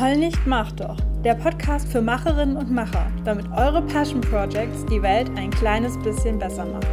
Heul 0.00 0.16
nicht, 0.16 0.46
mach 0.46 0.72
doch. 0.72 0.96
Der 1.24 1.34
Podcast 1.34 1.86
für 1.92 2.00
Macherinnen 2.00 2.56
und 2.56 2.70
Macher, 2.70 3.12
damit 3.26 3.44
eure 3.52 3.82
Passion 3.82 4.22
Projects 4.22 4.86
die 4.86 5.02
Welt 5.02 5.28
ein 5.36 5.50
kleines 5.50 5.98
bisschen 5.98 6.38
besser 6.38 6.64
machen. 6.64 6.88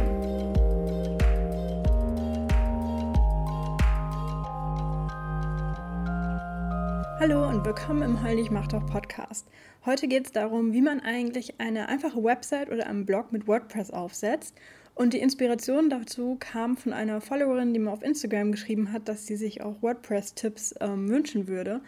Hallo 7.18 7.48
und 7.48 7.64
willkommen 7.64 8.02
im 8.02 8.22
Heul 8.22 8.34
nicht, 8.34 8.50
mach 8.50 8.66
doch 8.66 8.84
Podcast. 8.84 9.48
Heute 9.86 10.06
geht 10.06 10.26
es 10.26 10.32
darum, 10.32 10.74
wie 10.74 10.82
man 10.82 11.00
eigentlich 11.00 11.58
eine 11.58 11.88
einfache 11.88 12.22
Website 12.22 12.70
oder 12.70 12.86
einen 12.88 13.06
Blog 13.06 13.32
mit 13.32 13.48
WordPress 13.48 13.90
aufsetzt 13.90 14.54
und 14.94 15.14
die 15.14 15.20
Inspiration 15.20 15.88
dazu 15.88 16.36
kam 16.38 16.76
von 16.76 16.92
einer 16.92 17.22
Followerin, 17.22 17.72
die 17.72 17.80
mir 17.80 17.90
auf 17.90 18.02
Instagram 18.02 18.52
geschrieben 18.52 18.92
hat, 18.92 19.08
dass 19.08 19.26
sie 19.26 19.36
sich 19.36 19.62
auch 19.62 19.80
WordPress-Tipps 19.80 20.74
ähm, 20.82 21.08
wünschen 21.08 21.48
würde. 21.48 21.80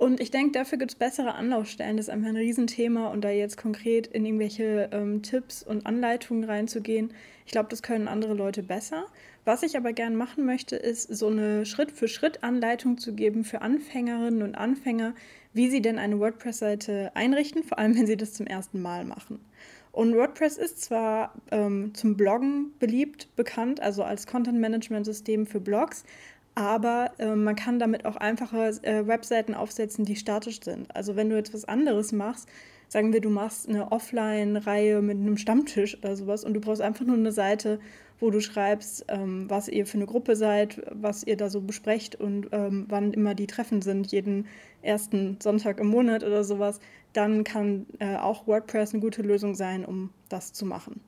Und 0.00 0.18
ich 0.18 0.30
denke, 0.30 0.52
dafür 0.52 0.78
gibt 0.78 0.92
es 0.92 0.94
bessere 0.94 1.34
Anlaufstellen. 1.34 1.98
Das 1.98 2.06
ist 2.06 2.10
einfach 2.10 2.30
ein 2.30 2.36
Riesenthema 2.36 3.08
und 3.08 3.20
da 3.22 3.28
jetzt 3.28 3.58
konkret 3.58 4.06
in 4.06 4.24
irgendwelche 4.24 4.88
ähm, 4.92 5.20
Tipps 5.20 5.62
und 5.62 5.84
Anleitungen 5.84 6.44
reinzugehen, 6.44 7.12
ich 7.44 7.52
glaube, 7.52 7.68
das 7.68 7.82
können 7.82 8.08
andere 8.08 8.32
Leute 8.32 8.62
besser. 8.62 9.04
Was 9.44 9.62
ich 9.62 9.76
aber 9.76 9.92
gerne 9.92 10.16
machen 10.16 10.46
möchte, 10.46 10.74
ist 10.74 11.14
so 11.14 11.26
eine 11.26 11.66
Schritt-für-Schritt-Anleitung 11.66 12.96
zu 12.96 13.12
geben 13.12 13.44
für 13.44 13.60
Anfängerinnen 13.60 14.40
und 14.40 14.54
Anfänger, 14.54 15.12
wie 15.52 15.68
sie 15.68 15.82
denn 15.82 15.98
eine 15.98 16.18
WordPress-Seite 16.18 17.10
einrichten, 17.14 17.62
vor 17.62 17.78
allem 17.78 17.94
wenn 17.94 18.06
sie 18.06 18.16
das 18.16 18.32
zum 18.32 18.46
ersten 18.46 18.80
Mal 18.80 19.04
machen. 19.04 19.38
Und 19.92 20.16
WordPress 20.16 20.56
ist 20.56 20.80
zwar 20.80 21.34
ähm, 21.50 21.92
zum 21.92 22.16
Bloggen 22.16 22.72
beliebt, 22.78 23.28
bekannt, 23.36 23.80
also 23.80 24.02
als 24.02 24.26
Content-Management-System 24.26 25.46
für 25.46 25.60
Blogs, 25.60 26.04
aber 26.54 27.12
äh, 27.18 27.34
man 27.34 27.56
kann 27.56 27.78
damit 27.78 28.04
auch 28.04 28.16
einfache 28.16 28.70
äh, 28.82 29.06
Webseiten 29.06 29.54
aufsetzen, 29.54 30.04
die 30.04 30.16
statisch 30.16 30.60
sind. 30.62 30.94
Also 30.94 31.16
wenn 31.16 31.30
du 31.30 31.38
etwas 31.38 31.64
anderes 31.64 32.12
machst, 32.12 32.48
sagen 32.88 33.12
wir, 33.12 33.20
du 33.20 33.30
machst 33.30 33.68
eine 33.68 33.92
Offline-Reihe 33.92 35.00
mit 35.00 35.16
einem 35.16 35.36
Stammtisch 35.36 35.96
oder 35.98 36.16
sowas 36.16 36.44
und 36.44 36.54
du 36.54 36.60
brauchst 36.60 36.82
einfach 36.82 37.06
nur 37.06 37.16
eine 37.16 37.32
Seite, 37.32 37.78
wo 38.18 38.30
du 38.30 38.40
schreibst, 38.40 39.06
ähm, 39.08 39.48
was 39.48 39.68
ihr 39.68 39.86
für 39.86 39.96
eine 39.96 40.06
Gruppe 40.06 40.36
seid, 40.36 40.82
was 40.90 41.24
ihr 41.24 41.36
da 41.36 41.48
so 41.48 41.60
besprecht 41.60 42.16
und 42.16 42.48
ähm, 42.52 42.86
wann 42.88 43.12
immer 43.12 43.34
die 43.34 43.46
Treffen 43.46 43.80
sind, 43.80 44.12
jeden 44.12 44.46
ersten 44.82 45.38
Sonntag 45.40 45.80
im 45.80 45.86
Monat 45.86 46.24
oder 46.24 46.44
sowas, 46.44 46.80
dann 47.12 47.44
kann 47.44 47.86
äh, 47.98 48.16
auch 48.16 48.46
WordPress 48.46 48.92
eine 48.92 49.00
gute 49.00 49.22
Lösung 49.22 49.54
sein, 49.54 49.84
um 49.84 50.10
das 50.28 50.52
zu 50.52 50.66
machen. 50.66 51.00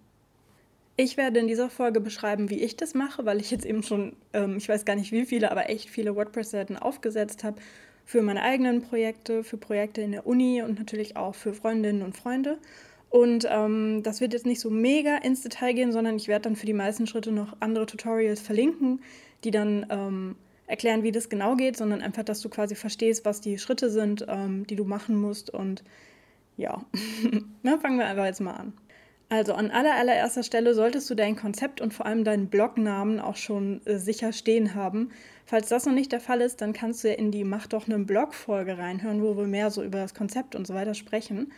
Ich 1.03 1.17
werde 1.17 1.41
in 1.41 1.49
dieser 1.49 1.69
Folge 1.69 2.01
beschreiben, 2.01 2.49
wie 2.49 2.61
ich 2.61 2.77
das 2.77 2.95
mache, 2.95 3.27
weil 3.27 3.41
ich 3.41 3.51
jetzt 3.51 3.67
eben 3.67 3.83
schon, 3.83 4.15
ähm, 4.33 4.57
ich 4.57 4.69
weiß 4.69 4.85
gar 4.85 4.95
nicht 4.95 5.11
wie 5.11 5.27
viele, 5.27 5.51
aber 5.51 5.69
echt 5.69 5.91
viele 5.91 6.15
WordPress-Seiten 6.15 6.77
aufgesetzt 6.77 7.43
habe 7.43 7.61
für 8.05 8.23
meine 8.23 8.41
eigenen 8.45 8.83
Projekte, 8.83 9.43
für 9.43 9.57
Projekte 9.57 10.01
in 10.01 10.13
der 10.13 10.29
Uni 10.29 10.63
und 10.63 10.79
natürlich 10.79 11.17
auch 11.17 11.35
für 11.35 11.55
Freundinnen 11.55 12.03
und 12.03 12.17
Freunde. 12.17 12.57
Und 13.11 13.49
ähm, 13.51 14.05
das 14.05 14.21
wird 14.21 14.33
jetzt 14.33 14.47
nicht 14.47 14.61
so 14.61 14.71
mega 14.71 15.17
ins 15.17 15.43
Detail 15.43 15.73
gehen, 15.73 15.91
sondern 15.91 16.15
ich 16.15 16.29
werde 16.29 16.45
dann 16.45 16.55
für 16.55 16.67
die 16.67 16.73
meisten 16.73 17.09
Schritte 17.09 17.33
noch 17.33 17.57
andere 17.59 17.87
Tutorials 17.87 18.41
verlinken, 18.41 19.03
die 19.43 19.51
dann 19.51 19.85
ähm, 19.91 20.37
erklären, 20.69 21.03
wie 21.03 21.11
das 21.11 21.29
genau 21.29 21.57
geht, 21.57 21.77
sondern 21.77 22.01
einfach, 22.01 22.23
dass 22.23 22.41
du 22.43 22.49
quasi 22.49 22.77
verstehst, 22.77 23.25
was 23.25 23.41
die 23.41 23.59
Schritte 23.59 23.91
sind, 23.91 24.25
ähm, 24.29 24.69
die 24.69 24.77
du 24.77 24.85
machen 24.85 25.21
musst. 25.21 25.51
Und 25.51 25.83
ja, 26.57 26.81
dann 27.65 27.81
fangen 27.81 27.99
wir 27.99 28.07
einfach 28.07 28.27
jetzt 28.27 28.41
mal 28.41 28.55
an. 28.55 28.73
Also 29.33 29.55
an 29.55 29.71
aller, 29.71 29.95
allererster 29.95 30.43
Stelle 30.43 30.75
solltest 30.75 31.09
du 31.09 31.15
dein 31.15 31.37
Konzept 31.37 31.81
und 31.81 31.95
vor 31.95 32.05
allem 32.05 32.23
deinen 32.23 32.49
Blognamen 32.49 33.19
auch 33.19 33.37
schon 33.37 33.81
äh, 33.87 33.97
sicher 33.97 34.31
stehen 34.35 34.75
haben. 34.75 35.09
Falls 35.47 35.71
das 35.71 35.87
noch 35.87 35.95
nicht 35.95 36.13
der 36.13 36.21
Fall 36.21 36.43
ist, 36.43 36.61
dann 36.61 36.75
kannst 36.75 37.03
du 37.03 37.09
ja 37.09 37.15
in 37.15 37.31
die 37.31 37.43
Mach 37.43 37.67
doch 37.67 37.89
eine 37.89 37.99
Blog-Folge 38.01 38.77
reinhören, 38.77 39.23
wo 39.23 39.35
wir 39.39 39.47
mehr 39.47 39.71
so 39.71 39.83
über 39.83 40.01
das 40.01 40.13
Konzept 40.13 40.55
und 40.55 40.67
so 40.67 40.75
weiter 40.75 40.93
sprechen. 40.93 41.51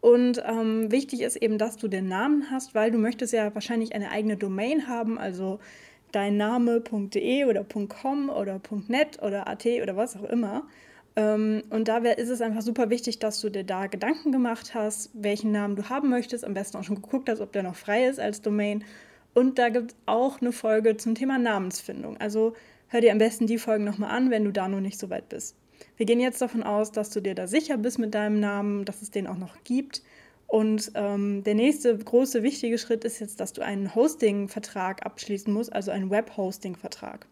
Und 0.00 0.40
ähm, 0.46 0.92
wichtig 0.92 1.22
ist 1.22 1.34
eben, 1.34 1.58
dass 1.58 1.76
du 1.76 1.88
den 1.88 2.06
Namen 2.06 2.48
hast, 2.52 2.76
weil 2.76 2.92
du 2.92 2.98
möchtest 2.98 3.32
ja 3.32 3.52
wahrscheinlich 3.56 3.92
eine 3.92 4.12
eigene 4.12 4.36
Domain 4.36 4.86
haben, 4.86 5.18
also 5.18 5.58
deinname.de 6.12 7.44
oder 7.46 7.64
.com 7.88 8.30
oder 8.30 8.60
.net 8.86 9.20
oder 9.20 9.48
.at 9.48 9.66
oder 9.66 9.96
was 9.96 10.16
auch 10.16 10.30
immer. 10.30 10.62
Ähm, 11.16 11.62
und 11.70 11.88
da 11.88 11.98
ist 11.98 12.28
es 12.28 12.42
einfach 12.42 12.62
super 12.62 12.90
wichtig, 12.90 13.18
dass 13.18 13.40
du 13.40 13.48
dir 13.48 13.64
da 13.64 13.86
Gedanken 13.86 14.32
gemacht 14.32 14.74
hast, 14.74 15.10
welchen 15.14 15.50
Namen 15.50 15.74
du 15.74 15.88
haben 15.88 16.10
möchtest, 16.10 16.44
am 16.44 16.54
besten 16.54 16.76
auch 16.76 16.84
schon 16.84 17.02
geguckt 17.02 17.28
hast, 17.28 17.40
ob 17.40 17.52
der 17.52 17.62
noch 17.62 17.74
frei 17.74 18.06
ist 18.06 18.20
als 18.20 18.42
Domain. 18.42 18.84
Und 19.34 19.58
da 19.58 19.70
gibt 19.70 19.92
es 19.92 19.96
auch 20.06 20.40
eine 20.40 20.52
Folge 20.52 20.96
zum 20.96 21.14
Thema 21.14 21.38
Namensfindung. 21.38 22.18
Also 22.18 22.54
hör 22.88 23.00
dir 23.00 23.12
am 23.12 23.18
besten 23.18 23.46
die 23.46 23.58
Folgen 23.58 23.84
nochmal 23.84 24.10
an, 24.10 24.30
wenn 24.30 24.44
du 24.44 24.52
da 24.52 24.68
noch 24.68 24.80
nicht 24.80 24.98
so 24.98 25.10
weit 25.10 25.28
bist. 25.28 25.56
Wir 25.96 26.06
gehen 26.06 26.20
jetzt 26.20 26.40
davon 26.40 26.62
aus, 26.62 26.92
dass 26.92 27.10
du 27.10 27.20
dir 27.20 27.34
da 27.34 27.46
sicher 27.46 27.76
bist 27.78 27.98
mit 27.98 28.14
deinem 28.14 28.40
Namen, 28.40 28.84
dass 28.84 29.02
es 29.02 29.10
den 29.10 29.26
auch 29.26 29.38
noch 29.38 29.62
gibt. 29.64 30.02
Und 30.46 30.92
ähm, 30.94 31.42
der 31.44 31.54
nächste 31.54 31.96
große 31.96 32.42
wichtige 32.42 32.78
Schritt 32.78 33.04
ist 33.04 33.18
jetzt, 33.18 33.40
dass 33.40 33.52
du 33.52 33.62
einen 33.62 33.94
Hosting-Vertrag 33.94 35.04
abschließen 35.04 35.52
musst, 35.52 35.72
also 35.72 35.90
einen 35.90 36.10
Web-Hosting-Vertrag. 36.10 37.26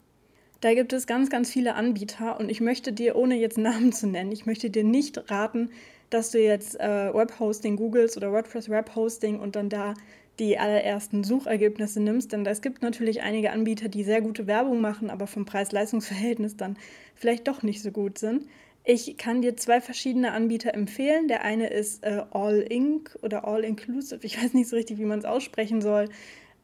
Da 0.65 0.73
gibt 0.73 0.95
es 0.95 1.07
ganz, 1.07 1.29
ganz 1.29 1.51
viele 1.51 1.75
Anbieter 1.75 2.41
und 2.41 2.49
ich 2.49 2.63
möchte 2.63 2.95
dir, 2.95 3.17
ohne 3.17 3.35
jetzt 3.35 3.59
Namen 3.59 3.93
zu 3.93 4.07
nennen, 4.07 4.33
ich 4.33 4.47
möchte 4.47 4.71
dir 4.71 4.83
nicht 4.83 5.31
raten, 5.31 5.69
dass 6.09 6.31
du 6.31 6.41
jetzt 6.41 6.81
äh, 6.81 7.13
Webhosting 7.13 7.77
googelst 7.77 8.17
oder 8.17 8.33
WordPress 8.33 8.71
Webhosting 8.71 9.41
und 9.41 9.57
dann 9.57 9.69
da 9.69 9.93
die 10.39 10.57
allerersten 10.57 11.23
Suchergebnisse 11.23 12.01
nimmst, 12.01 12.33
denn 12.33 12.47
es 12.47 12.63
gibt 12.63 12.81
natürlich 12.81 13.21
einige 13.21 13.53
Anbieter, 13.53 13.91
die 13.91 14.05
sehr 14.05 14.23
gute 14.23 14.47
Werbung 14.47 14.81
machen, 14.81 15.11
aber 15.11 15.27
vom 15.27 15.45
Preis-Leistungs-Verhältnis 15.45 16.57
dann 16.57 16.79
vielleicht 17.15 17.47
doch 17.47 17.63
nicht 17.63 17.83
so 17.83 17.91
gut 17.91 18.17
sind. 18.17 18.47
Ich 18.85 19.19
kann 19.19 19.43
dir 19.43 19.59
zwei 19.59 19.83
verschiedene 19.83 20.33
Anbieter 20.33 20.73
empfehlen. 20.73 21.29
Der 21.29 21.43
eine 21.43 21.69
ist 21.69 22.05
äh, 22.05 22.23
All 22.31 22.61
Inc. 22.61 23.19
oder 23.21 23.47
All 23.47 23.65
Inclusive. 23.65 24.21
Ich 24.23 24.43
weiß 24.43 24.55
nicht 24.55 24.69
so 24.69 24.77
richtig, 24.77 24.99
wie 24.99 25.05
man 25.05 25.19
es 25.19 25.25
aussprechen 25.27 25.83
soll. 25.83 26.09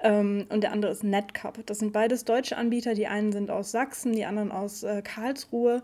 Ähm, 0.02 0.46
und 0.48 0.62
der 0.62 0.72
andere 0.72 0.92
ist 0.92 1.04
Netcup. 1.04 1.64
Das 1.66 1.78
sind 1.78 1.92
beides 1.92 2.24
deutsche 2.24 2.56
Anbieter. 2.56 2.94
Die 2.94 3.06
einen 3.06 3.32
sind 3.32 3.50
aus 3.50 3.70
Sachsen, 3.70 4.12
die 4.12 4.24
anderen 4.24 4.52
aus 4.52 4.82
äh, 4.82 5.02
Karlsruhe. 5.02 5.82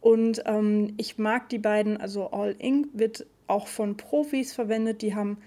Und 0.00 0.42
ähm, 0.46 0.94
ich 0.96 1.18
mag 1.18 1.48
die 1.48 1.58
beiden. 1.58 1.96
Also 1.96 2.30
All 2.30 2.54
Inc. 2.58 2.88
wird 2.92 3.26
auch 3.46 3.66
von 3.66 3.96
Profis 3.96 4.52
verwendet. 4.52 5.02
Die 5.02 5.14
haben 5.14 5.38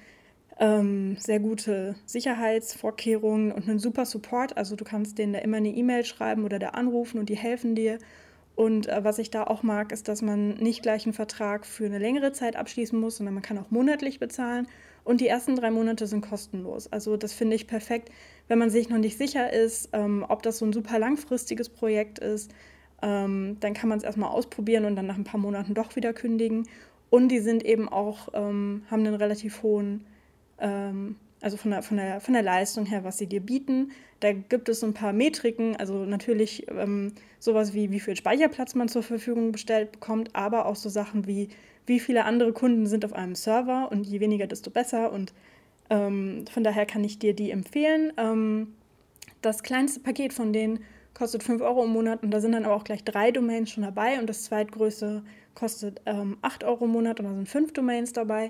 ähm, 0.60 1.16
sehr 1.18 1.40
gute 1.40 1.96
Sicherheitsvorkehrungen 2.06 3.52
und 3.52 3.70
einen 3.70 3.80
super 3.80 4.06
Support. 4.06 4.58
Also 4.58 4.76
du 4.76 4.84
kannst 4.84 5.18
denen 5.18 5.34
da 5.34 5.40
immer 5.40 5.58
eine 5.58 5.70
E-Mail 5.70 6.04
schreiben 6.04 6.44
oder 6.44 6.60
da 6.60 6.70
anrufen 6.70 7.20
und 7.20 7.30
die 7.30 7.38
helfen 7.38 7.76
dir. 7.76 8.00
Und 8.56 8.90
äh, 8.90 9.04
was 9.06 9.20
ich 9.20 9.32
da 9.32 9.46
auch 9.46 9.64
mag, 9.64 9.94
ist, 9.94 10.10
dass 10.10 10.22
man 10.22 10.56
nicht 10.56 10.84
gleich 10.84 11.06
einen 11.06 11.14
Vertrag 11.14 11.66
für 11.66 11.86
eine 11.86 11.98
längere 11.98 12.34
Zeit 12.34 12.58
abschließen 12.58 13.00
muss, 13.00 13.18
sondern 13.18 13.34
man 13.34 13.44
kann 13.44 13.58
auch 13.58 13.72
monatlich 13.72 14.20
bezahlen. 14.20 14.68
Und 15.10 15.22
die 15.22 15.28
ersten 15.28 15.56
drei 15.56 15.72
Monate 15.72 16.06
sind 16.06 16.22
kostenlos. 16.22 16.86
Also 16.94 17.18
das 17.18 17.34
finde 17.34 17.56
ich 17.56 17.66
perfekt, 17.66 18.12
wenn 18.48 18.60
man 18.60 18.70
sich 18.70 18.90
noch 18.90 19.00
nicht 19.00 19.18
sicher 19.18 19.52
ist, 19.52 19.90
ähm, 19.92 20.24
ob 20.30 20.44
das 20.44 20.60
so 20.60 20.66
ein 20.68 20.72
super 20.72 21.00
langfristiges 21.00 21.68
Projekt 21.68 22.20
ist. 22.20 22.52
Ähm, 23.02 23.58
dann 23.60 23.74
kann 23.74 23.90
man 23.90 23.98
es 23.98 24.04
erstmal 24.04 24.30
ausprobieren 24.30 24.86
und 24.86 24.96
dann 24.96 25.08
nach 25.08 25.18
ein 25.18 25.24
paar 25.24 25.40
Monaten 25.40 25.74
doch 25.74 25.96
wieder 25.96 26.14
kündigen. 26.14 26.68
Und 27.10 27.30
die 27.30 27.40
sind 27.40 27.66
eben 27.66 27.90
auch, 27.90 28.28
ähm, 28.36 28.84
haben 28.92 29.04
einen 29.04 29.16
relativ 29.16 29.64
hohen, 29.64 30.06
ähm, 30.60 31.16
also 31.42 31.58
von 31.58 31.72
der, 31.72 31.82
von, 31.82 31.98
der, 31.98 32.20
von 32.20 32.34
der 32.34 32.44
Leistung 32.44 32.86
her, 32.86 33.04
was 33.04 33.18
sie 33.18 33.28
dir 33.28 33.42
bieten. 33.42 33.92
Da 34.20 34.34
gibt 34.34 34.68
es 34.70 34.82
so 34.82 34.88
ein 34.88 34.94
paar 34.94 35.14
Metriken, 35.14 35.76
also 35.78 36.06
natürlich 36.06 36.68
ähm, 36.70 37.14
sowas 37.40 37.74
wie, 37.74 37.92
wie 37.92 38.00
viel 38.00 38.16
Speicherplatz 38.16 38.76
man 38.76 38.90
zur 38.90 39.04
Verfügung 39.04 39.52
gestellt 39.52 39.94
bekommt, 39.94 40.36
aber 40.36 40.66
auch 40.66 40.76
so 40.76 40.90
Sachen 40.90 41.28
wie, 41.28 41.50
wie 41.86 42.00
viele 42.00 42.26
andere 42.26 42.52
Kunden 42.52 42.86
sind 42.88 43.06
auf 43.06 43.14
einem 43.14 43.36
Server 43.36 43.90
und 43.92 44.06
je 44.06 44.20
weniger, 44.20 44.48
desto 44.48 44.70
besser. 44.70 45.12
Und 45.12 45.34
ähm, 45.90 46.46
von 46.52 46.64
daher 46.64 46.86
kann 46.86 47.04
ich 47.04 47.20
dir 47.20 47.34
die 47.34 47.52
empfehlen. 47.52 48.12
Ähm, 48.18 48.74
das 49.42 49.64
kleinste 49.64 50.02
Paket 50.02 50.34
von 50.34 50.52
denen 50.52 50.80
kostet 51.14 51.44
5 51.44 51.62
Euro 51.62 51.84
im 51.84 51.92
Monat 51.92 52.24
und 52.24 52.32
da 52.32 52.40
sind 52.40 52.52
dann 52.52 52.66
aber 52.66 52.76
auch 52.76 52.84
gleich 52.84 53.04
drei 53.04 53.32
Domains 53.32 53.72
schon 53.72 53.84
dabei 53.84 54.20
und 54.20 54.28
das 54.28 54.44
zweitgrößte 54.44 55.24
kostet 55.56 56.02
ähm, 56.06 56.38
8 56.42 56.64
Euro 56.64 56.86
im 56.86 56.92
Monat 56.92 57.20
und 57.20 57.26
da 57.26 57.34
sind 57.34 57.50
fünf 57.50 57.74
Domains 57.74 58.14
dabei. 58.14 58.50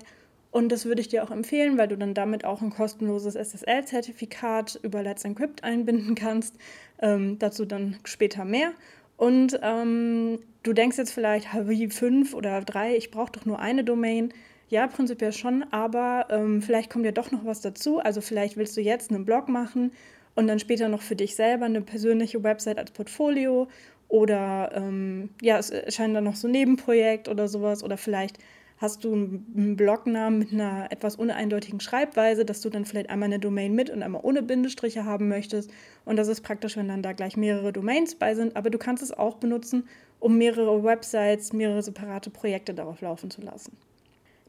Und 0.50 0.70
das 0.70 0.84
würde 0.84 1.00
ich 1.00 1.08
dir 1.08 1.22
auch 1.22 1.30
empfehlen, 1.30 1.78
weil 1.78 1.88
du 1.88 1.96
dann 1.96 2.14
damit 2.14 2.44
auch 2.44 2.60
ein 2.60 2.70
kostenloses 2.70 3.34
SSL-Zertifikat 3.36 4.80
über 4.82 5.02
Let's 5.02 5.24
Encrypt 5.24 5.62
einbinden 5.62 6.14
kannst. 6.14 6.56
Ähm, 7.00 7.38
dazu 7.38 7.64
dann 7.64 7.98
später 8.04 8.44
mehr. 8.44 8.72
Und 9.16 9.60
ähm, 9.62 10.40
du 10.62 10.72
denkst 10.72 10.98
jetzt 10.98 11.12
vielleicht, 11.12 11.48
wie 11.68 11.88
fünf 11.88 12.34
oder 12.34 12.62
drei, 12.62 12.96
ich 12.96 13.10
brauche 13.10 13.32
doch 13.32 13.44
nur 13.44 13.60
eine 13.60 13.84
Domain. 13.84 14.32
Ja, 14.70 14.86
prinzipiell 14.86 15.32
schon, 15.32 15.64
aber 15.72 16.26
ähm, 16.30 16.62
vielleicht 16.62 16.90
kommt 16.90 17.04
ja 17.04 17.12
doch 17.12 17.30
noch 17.32 17.44
was 17.44 17.60
dazu. 17.60 17.98
Also 17.98 18.20
vielleicht 18.20 18.56
willst 18.56 18.76
du 18.76 18.80
jetzt 18.80 19.10
einen 19.10 19.24
Blog 19.24 19.48
machen 19.48 19.92
und 20.36 20.46
dann 20.46 20.58
später 20.58 20.88
noch 20.88 21.02
für 21.02 21.16
dich 21.16 21.34
selber 21.34 21.66
eine 21.66 21.80
persönliche 21.80 22.42
Website 22.42 22.78
als 22.78 22.92
Portfolio 22.92 23.68
oder 24.08 24.70
ähm, 24.74 25.30
ja, 25.42 25.58
es 25.58 25.70
erscheint 25.70 26.14
dann 26.14 26.24
noch 26.24 26.36
so 26.36 26.48
ein 26.48 26.52
Nebenprojekt 26.52 27.28
oder 27.28 27.48
sowas 27.48 27.82
oder 27.84 27.96
vielleicht 27.96 28.38
Hast 28.80 29.04
du 29.04 29.12
einen 29.12 29.76
Blognamen 29.76 30.38
mit 30.38 30.54
einer 30.54 30.90
etwas 30.90 31.16
uneindeutigen 31.16 31.80
Schreibweise, 31.80 32.46
dass 32.46 32.62
du 32.62 32.70
dann 32.70 32.86
vielleicht 32.86 33.10
einmal 33.10 33.26
eine 33.26 33.38
Domain 33.38 33.74
mit 33.74 33.90
und 33.90 34.02
einmal 34.02 34.22
ohne 34.24 34.42
Bindestriche 34.42 35.04
haben 35.04 35.28
möchtest. 35.28 35.70
Und 36.06 36.16
das 36.16 36.28
ist 36.28 36.40
praktisch, 36.40 36.78
wenn 36.78 36.88
dann 36.88 37.02
da 37.02 37.12
gleich 37.12 37.36
mehrere 37.36 37.74
Domains 37.74 38.14
bei 38.14 38.34
sind. 38.34 38.56
Aber 38.56 38.70
du 38.70 38.78
kannst 38.78 39.02
es 39.02 39.12
auch 39.12 39.36
benutzen, 39.36 39.86
um 40.18 40.38
mehrere 40.38 40.82
Websites, 40.82 41.52
mehrere 41.52 41.82
separate 41.82 42.30
Projekte 42.30 42.72
darauf 42.72 43.02
laufen 43.02 43.30
zu 43.30 43.42
lassen. 43.42 43.76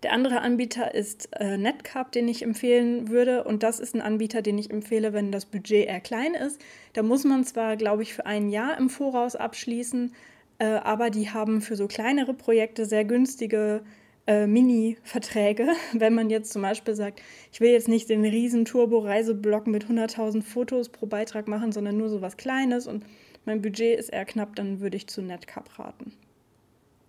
Der 0.01 0.13
andere 0.13 0.39
Anbieter 0.39 0.95
ist 0.95 1.27
äh, 1.33 1.57
Netcup, 1.57 2.13
den 2.13 2.29
ich 2.29 2.41
empfehlen 2.41 3.09
würde. 3.09 3.43
Und 3.43 3.63
das 3.63 3.81
ist 3.81 3.93
ein 3.95 4.01
Anbieter, 4.01 4.41
den 4.41 4.57
ich 4.57 4.71
empfehle, 4.71 5.11
wenn 5.11 5.33
das 5.33 5.45
Budget 5.45 5.87
eher 5.87 5.99
klein 5.99 6.35
ist. 6.35 6.61
Da 6.93 7.03
muss 7.03 7.25
man 7.25 7.43
zwar, 7.43 7.75
glaube 7.75 8.03
ich, 8.03 8.13
für 8.13 8.25
ein 8.25 8.47
Jahr 8.47 8.77
im 8.77 8.89
Voraus 8.89 9.35
abschließen, 9.35 10.13
äh, 10.59 10.65
aber 10.65 11.09
die 11.09 11.31
haben 11.31 11.59
für 11.59 11.75
so 11.75 11.87
kleinere 11.87 12.33
Projekte 12.33 12.85
sehr 12.85 13.03
günstige 13.03 13.81
äh, 14.27 14.47
Mini-Verträge. 14.47 15.67
Wenn 15.93 16.13
man 16.13 16.29
jetzt 16.29 16.51
zum 16.51 16.61
Beispiel 16.61 16.95
sagt, 16.95 17.21
ich 17.51 17.59
will 17.59 17.71
jetzt 17.71 17.87
nicht 17.87 18.09
den 18.09 18.23
riesen 18.23 18.65
Turbo-Reiseblock 18.65 19.67
mit 19.67 19.85
100.000 19.85 20.41
Fotos 20.43 20.89
pro 20.89 21.05
Beitrag 21.05 21.47
machen, 21.47 21.71
sondern 21.71 21.97
nur 21.97 22.09
so 22.09 22.21
was 22.21 22.37
Kleines 22.37 22.87
und 22.87 23.05
mein 23.45 23.61
Budget 23.61 23.99
ist 23.99 24.09
eher 24.09 24.25
knapp, 24.25 24.55
dann 24.55 24.81
würde 24.81 24.97
ich 24.97 25.07
zu 25.07 25.21
Netcup 25.21 25.79
raten. 25.79 26.13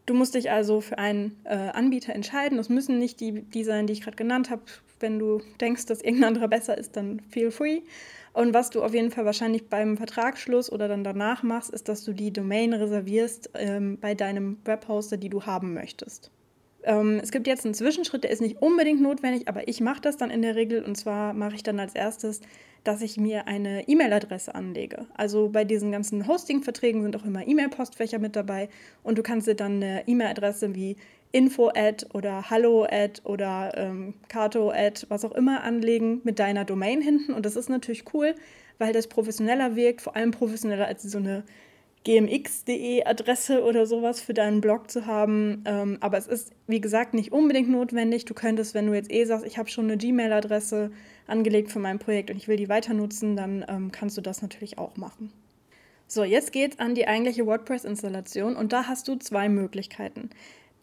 Du 0.07 0.15
musst 0.15 0.35
dich 0.35 0.51
also 0.51 0.81
für 0.81 0.99
einen 0.99 1.37
äh, 1.45 1.55
Anbieter 1.55 2.13
entscheiden. 2.15 2.59
Das 2.59 2.69
müssen 2.69 2.99
nicht 2.99 3.21
die, 3.21 3.43
die 3.43 3.65
sein, 3.65 3.87
die 3.87 3.93
ich 3.93 4.01
gerade 4.01 4.17
genannt 4.17 4.51
habe. 4.51 4.63
Wenn 4.99 5.19
du 5.19 5.41
denkst, 5.61 5.87
dass 5.87 6.03
irgendein 6.03 6.29
anderer 6.29 6.49
besser 6.49 6.77
ist, 6.77 6.97
dann 6.97 7.21
feel 7.31 7.51
free. 7.51 7.81
Und 8.33 8.55
was 8.55 8.71
du 8.71 8.83
auf 8.83 8.95
jeden 8.95 9.11
Fall 9.11 9.25
wahrscheinlich 9.25 9.69
beim 9.69 9.97
Vertragsschluss 9.97 10.73
oder 10.73 10.89
dann 10.89 11.05
danach 11.05 11.43
machst, 11.43 11.71
ist, 11.71 11.89
dass 11.89 12.03
du 12.05 12.13
die 12.13 12.33
Domain 12.33 12.73
reservierst 12.73 13.51
ähm, 13.55 13.99
bei 14.01 14.15
deinem 14.15 14.59
Webhoster, 14.65 15.19
die 15.19 15.29
du 15.29 15.45
haben 15.45 15.75
möchtest. 15.75 16.31
Ähm, 16.85 17.21
es 17.23 17.31
gibt 17.31 17.47
jetzt 17.47 17.65
einen 17.65 17.75
Zwischenschritt, 17.75 18.25
der 18.25 18.31
ist 18.31 18.41
nicht 18.41 18.61
unbedingt 18.61 19.01
notwendig, 19.01 19.49
aber 19.49 19.69
ich 19.69 19.81
mache 19.81 20.01
das 20.01 20.17
dann 20.17 20.31
in 20.31 20.43
der 20.43 20.57
Regel. 20.57 20.83
Und 20.83 20.97
zwar 20.97 21.33
mache 21.33 21.55
ich 21.55 21.63
dann 21.63 21.79
als 21.81 21.95
erstes, 21.95 22.41
dass 22.85 23.03
ich 23.03 23.17
mir 23.17 23.47
eine 23.47 23.89
E-Mail-Adresse 23.89 24.55
anlege. 24.55 25.07
Also 25.15 25.49
bei 25.49 25.65
diesen 25.65 25.93
ganzen 25.93 26.27
Hosting-Verträgen 26.27 27.03
sind 27.03 27.17
auch 27.17 27.25
immer 27.25 27.47
E-Mail-Postfächer 27.47 28.19
mit 28.19 28.35
dabei. 28.35 28.69
Und 29.03 29.19
du 29.19 29.23
kannst 29.23 29.47
dir 29.47 29.55
dann 29.55 29.77
eine 29.77 30.07
E-Mail-Adresse 30.07 30.75
wie 30.75 30.97
info-ad 31.31 32.07
oder 32.13 32.51
hallo-ad 32.51 33.23
oder 33.25 33.73
ähm, 33.77 34.15
kato-ad, 34.29 35.07
was 35.09 35.25
auch 35.25 35.33
immer 35.33 35.63
anlegen 35.63 36.21
mit 36.25 36.39
deiner 36.39 36.65
Domain 36.65 37.01
hinten. 37.01 37.33
Und 37.33 37.47
das 37.47 37.57
ist 37.57 37.71
natürlich 37.71 38.05
cool, 38.13 38.35
weil 38.79 38.93
das 38.93 39.07
professioneller 39.07 39.77
wirkt, 39.77 40.03
vor 40.03 40.17
allem 40.17 40.31
professioneller 40.31 40.87
als 40.87 41.03
so 41.03 41.19
eine 41.19 41.45
gmx.de 42.05 43.05
Adresse 43.05 43.63
oder 43.63 43.87
sowas 43.87 44.21
für 44.21 44.35
deinen 44.35 44.61
Blog 44.61 44.91
zu 44.91 45.07
haben. 45.07 45.63
Ähm, 45.67 45.99
aber 46.01 46.19
es 46.19 46.27
ist, 46.27 46.51
wie 46.67 46.81
gesagt, 46.81 47.15
nicht 47.15 47.33
unbedingt 47.33 47.69
notwendig. 47.69 48.25
Du 48.25 48.35
könntest, 48.35 48.75
wenn 48.75 48.87
du 48.87 48.95
jetzt 48.95 49.13
eh 49.13 49.25
sagst, 49.25 49.47
ich 49.47 49.59
habe 49.59 49.69
schon 49.69 49.85
eine 49.85 49.97
Gmail-Adresse 49.97 50.91
angelegt 51.27 51.71
für 51.71 51.79
mein 51.79 51.99
Projekt 51.99 52.31
und 52.31 52.37
ich 52.37 52.49
will 52.49 52.57
die 52.57 52.69
weiter 52.69 52.95
nutzen, 52.95 53.37
dann 53.37 53.65
ähm, 53.69 53.93
kannst 53.93 54.17
du 54.17 54.21
das 54.21 54.43
natürlich 54.43 54.79
auch 54.79 54.97
machen. 54.97 55.33
So, 56.09 56.25
jetzt 56.25 56.53
geht 56.53 56.75
es 56.75 56.79
an 56.79 56.95
die 56.95 57.07
eigentliche 57.07 57.47
WordPress-Installation 57.47 58.57
und 58.57 58.73
da 58.73 58.87
hast 58.87 59.09
du 59.09 59.17
zwei 59.17 59.49
Möglichkeiten. 59.49 60.31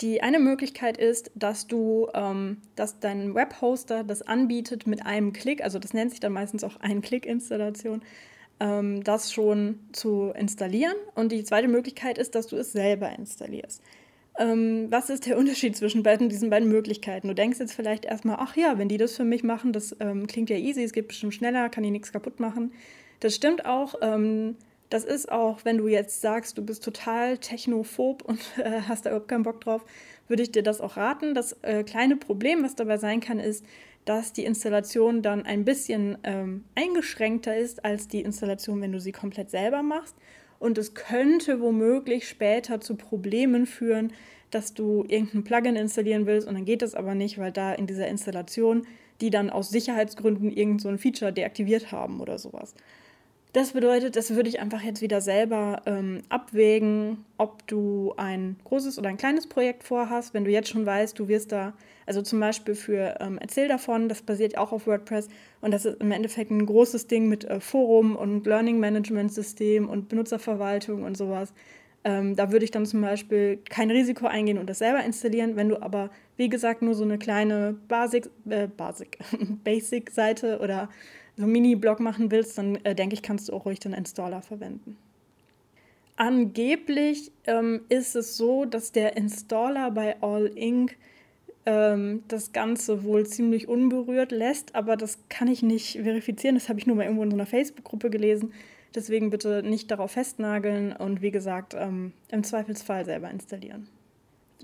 Die 0.01 0.23
eine 0.23 0.39
Möglichkeit 0.39 0.97
ist, 0.97 1.29
dass 1.35 1.67
du, 1.67 2.07
ähm, 2.13 2.57
dass 2.75 2.99
dein 2.99 3.35
Webhoster 3.35 4.05
das 4.05 4.21
anbietet 4.21 4.87
mit 4.87 5.05
einem 5.05 5.33
Klick, 5.33 5.61
also 5.61 5.77
das 5.77 5.93
nennt 5.93 6.11
sich 6.11 6.21
dann 6.21 6.31
meistens 6.31 6.63
auch 6.63 6.77
Ein-Klick-Installation, 6.77 8.01
ähm, 8.59 9.03
das 9.03 9.31
schon 9.31 9.79
zu 9.91 10.31
installieren. 10.35 10.95
Und 11.15 11.31
die 11.31 11.43
zweite 11.43 11.67
Möglichkeit 11.67 12.17
ist, 12.17 12.35
dass 12.35 12.47
du 12.47 12.55
es 12.57 12.71
selber 12.71 13.09
installierst. 13.17 13.81
Ähm, 14.37 14.87
was 14.89 15.09
ist 15.09 15.25
der 15.25 15.37
Unterschied 15.39 15.75
zwischen 15.75 16.03
beiden, 16.03 16.29
diesen 16.29 16.49
beiden 16.49 16.69
Möglichkeiten? 16.69 17.27
Du 17.27 17.35
denkst 17.35 17.59
jetzt 17.59 17.73
vielleicht 17.73 18.05
erstmal, 18.05 18.37
ach 18.39 18.55
ja, 18.55 18.77
wenn 18.77 18.89
die 18.89 18.97
das 18.97 19.15
für 19.15 19.25
mich 19.25 19.43
machen, 19.43 19.73
das 19.73 19.95
ähm, 19.99 20.27
klingt 20.27 20.49
ja 20.49 20.57
easy, 20.57 20.83
es 20.83 20.93
geht 20.93 21.07
bestimmt 21.07 21.33
schneller, 21.33 21.69
kann 21.69 21.83
ich 21.83 21.91
nichts 21.91 22.11
kaputt 22.11 22.39
machen. 22.39 22.71
Das 23.19 23.35
stimmt 23.35 23.65
auch. 23.65 23.95
Ähm, 24.01 24.55
das 24.89 25.03
ist 25.03 25.31
auch, 25.31 25.65
wenn 25.65 25.77
du 25.77 25.87
jetzt 25.87 26.21
sagst, 26.21 26.57
du 26.57 26.65
bist 26.65 26.83
total 26.83 27.37
technophob 27.37 28.21
und 28.25 28.39
äh, 28.57 28.81
hast 28.87 29.05
da 29.05 29.11
überhaupt 29.11 29.27
keinen 29.27 29.43
Bock 29.43 29.61
drauf, 29.61 29.85
würde 30.27 30.43
ich 30.43 30.51
dir 30.51 30.63
das 30.63 30.81
auch 30.81 30.97
raten. 30.97 31.33
Das 31.33 31.53
äh, 31.61 31.83
kleine 31.83 32.15
Problem, 32.15 32.63
was 32.63 32.75
dabei 32.75 32.97
sein 32.97 33.19
kann, 33.19 33.39
ist, 33.39 33.65
dass 34.05 34.33
die 34.33 34.45
Installation 34.45 35.21
dann 35.21 35.45
ein 35.45 35.65
bisschen 35.65 36.17
ähm, 36.23 36.63
eingeschränkter 36.75 37.55
ist 37.55 37.85
als 37.85 38.07
die 38.07 38.21
Installation, 38.21 38.81
wenn 38.81 38.91
du 38.91 38.99
sie 38.99 39.11
komplett 39.11 39.49
selber 39.49 39.83
machst. 39.83 40.15
Und 40.57 40.77
es 40.77 40.93
könnte 40.93 41.61
womöglich 41.61 42.27
später 42.27 42.81
zu 42.81 42.95
Problemen 42.95 43.65
führen, 43.65 44.11
dass 44.51 44.73
du 44.73 45.05
irgendein 45.07 45.43
Plugin 45.43 45.75
installieren 45.75 46.25
willst 46.25 46.47
und 46.47 46.55
dann 46.55 46.65
geht 46.65 46.81
das 46.81 46.95
aber 46.95 47.15
nicht, 47.15 47.37
weil 47.37 47.51
da 47.51 47.73
in 47.73 47.87
dieser 47.87 48.07
Installation 48.07 48.85
die 49.21 49.29
dann 49.29 49.49
aus 49.49 49.69
Sicherheitsgründen 49.69 50.51
irgendein 50.51 50.97
so 50.97 50.97
Feature 50.97 51.33
deaktiviert 51.33 51.91
haben 51.91 52.21
oder 52.21 52.37
sowas. 52.37 52.73
Das 53.51 53.71
bedeutet, 53.71 54.15
das 54.15 54.35
würde 54.35 54.47
ich 54.47 54.59
einfach 54.59 54.83
jetzt 54.83 55.01
wieder 55.01 55.21
selber 55.21 55.81
ähm, 55.87 56.21
abwägen, 56.29 57.25
ob 57.37 57.65
du 57.65 58.13
ein 58.15 58.57
großes 58.63 58.99
oder 58.99 59.09
ein 59.09 59.17
kleines 59.17 59.47
Projekt 59.47 59.83
vorhast. 59.83 60.35
Wenn 60.35 60.45
du 60.45 60.51
jetzt 60.51 60.69
schon 60.69 60.85
weißt, 60.85 61.17
du 61.17 61.27
wirst 61.27 61.51
da, 61.51 61.73
also 62.09 62.23
zum 62.23 62.39
Beispiel 62.39 62.73
für 62.73 63.17
ähm, 63.19 63.37
Erzähl 63.39 63.67
davon, 63.67 64.09
das 64.09 64.23
basiert 64.23 64.57
auch 64.57 64.71
auf 64.71 64.87
WordPress 64.87 65.27
und 65.61 65.71
das 65.71 65.85
ist 65.85 66.01
im 66.01 66.11
Endeffekt 66.11 66.49
ein 66.49 66.65
großes 66.65 67.05
Ding 67.05 67.29
mit 67.29 67.45
äh, 67.45 67.59
Forum 67.59 68.15
und 68.15 68.47
Learning 68.47 68.79
Management 68.79 69.31
System 69.31 69.87
und 69.87 70.09
Benutzerverwaltung 70.09 71.03
und 71.03 71.15
sowas. 71.15 71.53
Ähm, 72.03 72.35
da 72.35 72.51
würde 72.51 72.65
ich 72.65 72.71
dann 72.71 72.87
zum 72.87 73.01
Beispiel 73.01 73.59
kein 73.69 73.91
Risiko 73.91 74.25
eingehen 74.25 74.57
und 74.57 74.67
das 74.67 74.79
selber 74.79 75.03
installieren. 75.03 75.55
Wenn 75.55 75.69
du 75.69 75.79
aber, 75.83 76.09
wie 76.35 76.49
gesagt, 76.49 76.81
nur 76.81 76.95
so 76.95 77.03
eine 77.03 77.19
kleine 77.19 77.75
Basic, 77.87 78.27
äh, 78.49 78.67
Basic, 78.67 79.19
Basic-Seite 79.63 80.59
oder 80.63 80.89
so 81.37 81.45
Mini-Blog 81.45 81.99
machen 81.99 82.31
willst, 82.31 82.57
dann 82.57 82.77
äh, 82.85 82.95
denke 82.95 83.13
ich, 83.13 83.21
kannst 83.21 83.49
du 83.49 83.53
auch 83.53 83.65
ruhig 83.65 83.79
den 83.79 83.93
Installer 83.93 84.41
verwenden. 84.41 84.97
Angeblich 86.15 87.31
ähm, 87.45 87.81
ist 87.87 88.15
es 88.15 88.35
so, 88.35 88.65
dass 88.65 88.91
der 88.91 89.15
Installer 89.15 89.91
bei 89.91 90.19
All 90.23 90.51
Ink 90.57 90.97
ähm, 91.65 92.23
das 92.27 92.51
Ganze 92.53 93.03
wohl 93.03 93.25
ziemlich 93.25 93.67
unberührt 93.67 94.31
lässt, 94.31 94.75
aber 94.75 94.97
das 94.97 95.19
kann 95.29 95.47
ich 95.47 95.63
nicht 95.63 95.93
verifizieren. 96.01 96.55
Das 96.55 96.69
habe 96.69 96.79
ich 96.79 96.87
nur 96.87 96.95
mal 96.95 97.03
irgendwo 97.03 97.23
in 97.23 97.31
so 97.31 97.37
einer 97.37 97.45
Facebook-Gruppe 97.45 98.09
gelesen. 98.09 98.53
Deswegen 98.95 99.29
bitte 99.29 99.61
nicht 99.63 99.91
darauf 99.91 100.11
festnageln 100.11 100.93
und 100.93 101.21
wie 101.21 101.31
gesagt, 101.31 101.75
ähm, 101.77 102.13
im 102.29 102.43
Zweifelsfall 102.43 103.05
selber 103.05 103.29
installieren 103.29 103.87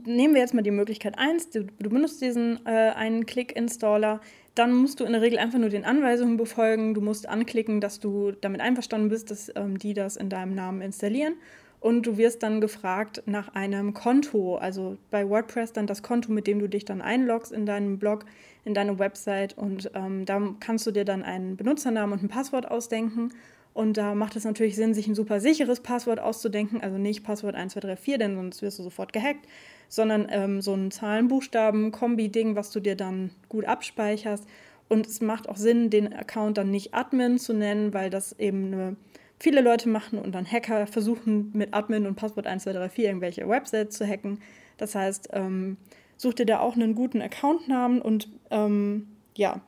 nehmen 0.04 0.34
wir 0.34 0.42
jetzt 0.42 0.54
mal 0.54 0.62
die 0.62 0.72
Möglichkeit 0.72 1.18
1, 1.18 1.52
du, 1.52 1.64
du 1.80 1.90
benutzt 1.90 2.22
diesen 2.22 2.60
äh, 2.66 2.70
einen 2.70 3.26
Click-Installer, 3.26 4.20
dann 4.54 4.74
musst 4.74 5.00
du 5.00 5.04
in 5.04 5.12
der 5.12 5.22
Regel 5.22 5.38
einfach 5.38 5.60
nur 5.60 5.70
den 5.70 5.84
Anweisungen 5.84 6.38
befolgen. 6.38 6.94
Du 6.94 7.02
musst 7.02 7.28
anklicken, 7.28 7.82
dass 7.82 8.00
du 8.00 8.32
damit 8.32 8.62
einverstanden 8.62 9.10
bist, 9.10 9.30
dass 9.30 9.52
ähm, 9.56 9.78
die 9.78 9.94
das 9.94 10.16
in 10.16 10.30
deinem 10.30 10.56
Namen 10.56 10.82
installieren. 10.82 11.34
Und 11.80 12.08
du 12.08 12.18
wirst 12.18 12.42
dann 12.42 12.62
gefragt 12.62 13.24
nach 13.26 13.54
einem 13.54 13.94
Konto, 13.94 14.56
also 14.56 14.98
bei 15.12 15.30
WordPress 15.30 15.74
dann 15.74 15.88
das 15.88 16.02
Konto, 16.02 16.32
mit 16.32 16.48
dem 16.48 16.60
du 16.60 16.68
dich 16.68 16.86
dann 16.86 17.02
einloggst 17.02 17.52
in 17.52 17.66
deinem 17.66 18.00
Blog, 18.00 18.26
in 18.64 18.74
deine 18.74 18.98
Website. 18.98 19.58
Und 19.58 19.92
ähm, 19.94 20.26
da 20.26 20.42
kannst 20.60 20.88
du 20.88 20.92
dir 20.92 21.06
dann 21.06 21.24
einen 21.24 21.58
Benutzernamen 21.58 22.18
und 22.18 22.26
ein 22.26 22.30
Passwort 22.30 22.70
ausdenken. 22.70 23.32
Und 23.76 23.98
da 23.98 24.16
macht 24.16 24.38
es 24.38 24.46
natürlich 24.46 24.78
Sinn, 24.78 24.94
sich 24.94 25.06
ein 25.08 25.16
super 25.16 25.42
sicheres 25.42 25.82
Passwort 25.82 26.20
auszudenken. 26.20 26.80
Also 26.82 26.98
nicht 26.98 27.26
Passwort 27.26 27.56
1234, 27.56 28.18
denn 28.18 28.36
sonst 28.36 28.62
wirst 28.62 28.80
du 28.80 28.84
sofort 28.84 29.12
gehackt, 29.12 29.46
sondern 29.90 30.28
ähm, 30.30 30.62
so 30.62 30.74
ein 30.74 30.92
Zahlen-Buchstaben-Kombi-Ding, 30.92 32.56
was 32.56 32.72
du 32.72 32.80
dir 32.80 32.96
dann 32.96 33.32
gut 33.50 33.66
abspeicherst. 33.66 34.48
Und 34.88 35.08
es 35.08 35.20
macht 35.20 35.50
auch 35.50 35.58
Sinn, 35.58 35.90
den 35.90 36.14
Account 36.14 36.58
dann 36.58 36.72
nicht 36.72 36.94
Admin 36.94 37.38
zu 37.38 37.54
nennen, 37.54 37.94
weil 37.94 38.10
das 38.10 38.40
eben 38.40 38.68
eine, 38.68 38.96
viele 39.40 39.62
Leute 39.62 39.90
machen 39.90 40.20
und 40.20 40.34
dann 40.34 40.46
Hacker 40.46 40.88
versuchen 40.88 41.52
mit 41.54 41.74
Admin 41.74 42.08
und 42.08 42.16
Passwort 42.16 42.48
1234 42.48 43.06
irgendwelche 43.06 43.48
Websites 43.48 43.98
zu 43.98 44.08
hacken. 44.08 44.40
Das 44.78 44.96
heißt, 44.96 45.30
ähm, 45.34 45.78
such 46.18 46.34
dir 46.36 46.46
da 46.46 46.60
auch 46.60 46.76
einen 46.76 46.96
guten 46.96 47.22
Accountnamen 47.22 48.02
und 48.02 48.30
ähm, 48.52 49.08
ja, 49.36 49.62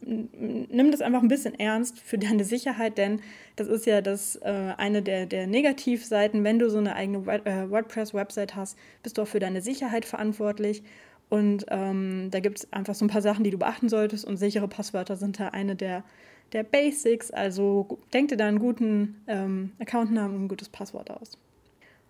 nimm 0.00 0.90
das 0.90 1.00
einfach 1.00 1.22
ein 1.22 1.28
bisschen 1.28 1.58
ernst 1.58 2.00
für 2.00 2.18
deine 2.18 2.44
Sicherheit, 2.44 2.98
denn 2.98 3.20
das 3.56 3.68
ist 3.68 3.86
ja 3.86 4.00
das, 4.00 4.36
äh, 4.36 4.74
eine 4.76 5.02
der, 5.02 5.26
der 5.26 5.46
Negativseiten. 5.46 6.44
Wenn 6.44 6.58
du 6.58 6.70
so 6.70 6.78
eine 6.78 6.94
eigene 6.94 7.18
äh, 7.18 7.70
WordPress-Website 7.70 8.56
hast, 8.56 8.78
bist 9.02 9.18
du 9.18 9.22
auch 9.22 9.28
für 9.28 9.40
deine 9.40 9.60
Sicherheit 9.60 10.04
verantwortlich. 10.04 10.82
Und 11.28 11.66
ähm, 11.68 12.28
da 12.30 12.40
gibt 12.40 12.58
es 12.58 12.72
einfach 12.72 12.94
so 12.94 13.04
ein 13.04 13.08
paar 13.08 13.22
Sachen, 13.22 13.42
die 13.42 13.50
du 13.50 13.58
beachten 13.58 13.88
solltest. 13.88 14.24
Und 14.24 14.36
sichere 14.36 14.68
Passwörter 14.68 15.16
sind 15.16 15.40
da 15.40 15.48
eine 15.48 15.74
der, 15.74 16.04
der 16.52 16.62
Basics. 16.62 17.30
Also 17.30 17.98
denk 18.12 18.28
dir 18.28 18.36
da 18.36 18.46
einen 18.46 18.58
guten 18.58 19.22
ähm, 19.26 19.72
Accountnamen 19.78 20.36
und 20.36 20.44
ein 20.44 20.48
gutes 20.48 20.68
Passwort 20.68 21.10
aus. 21.10 21.38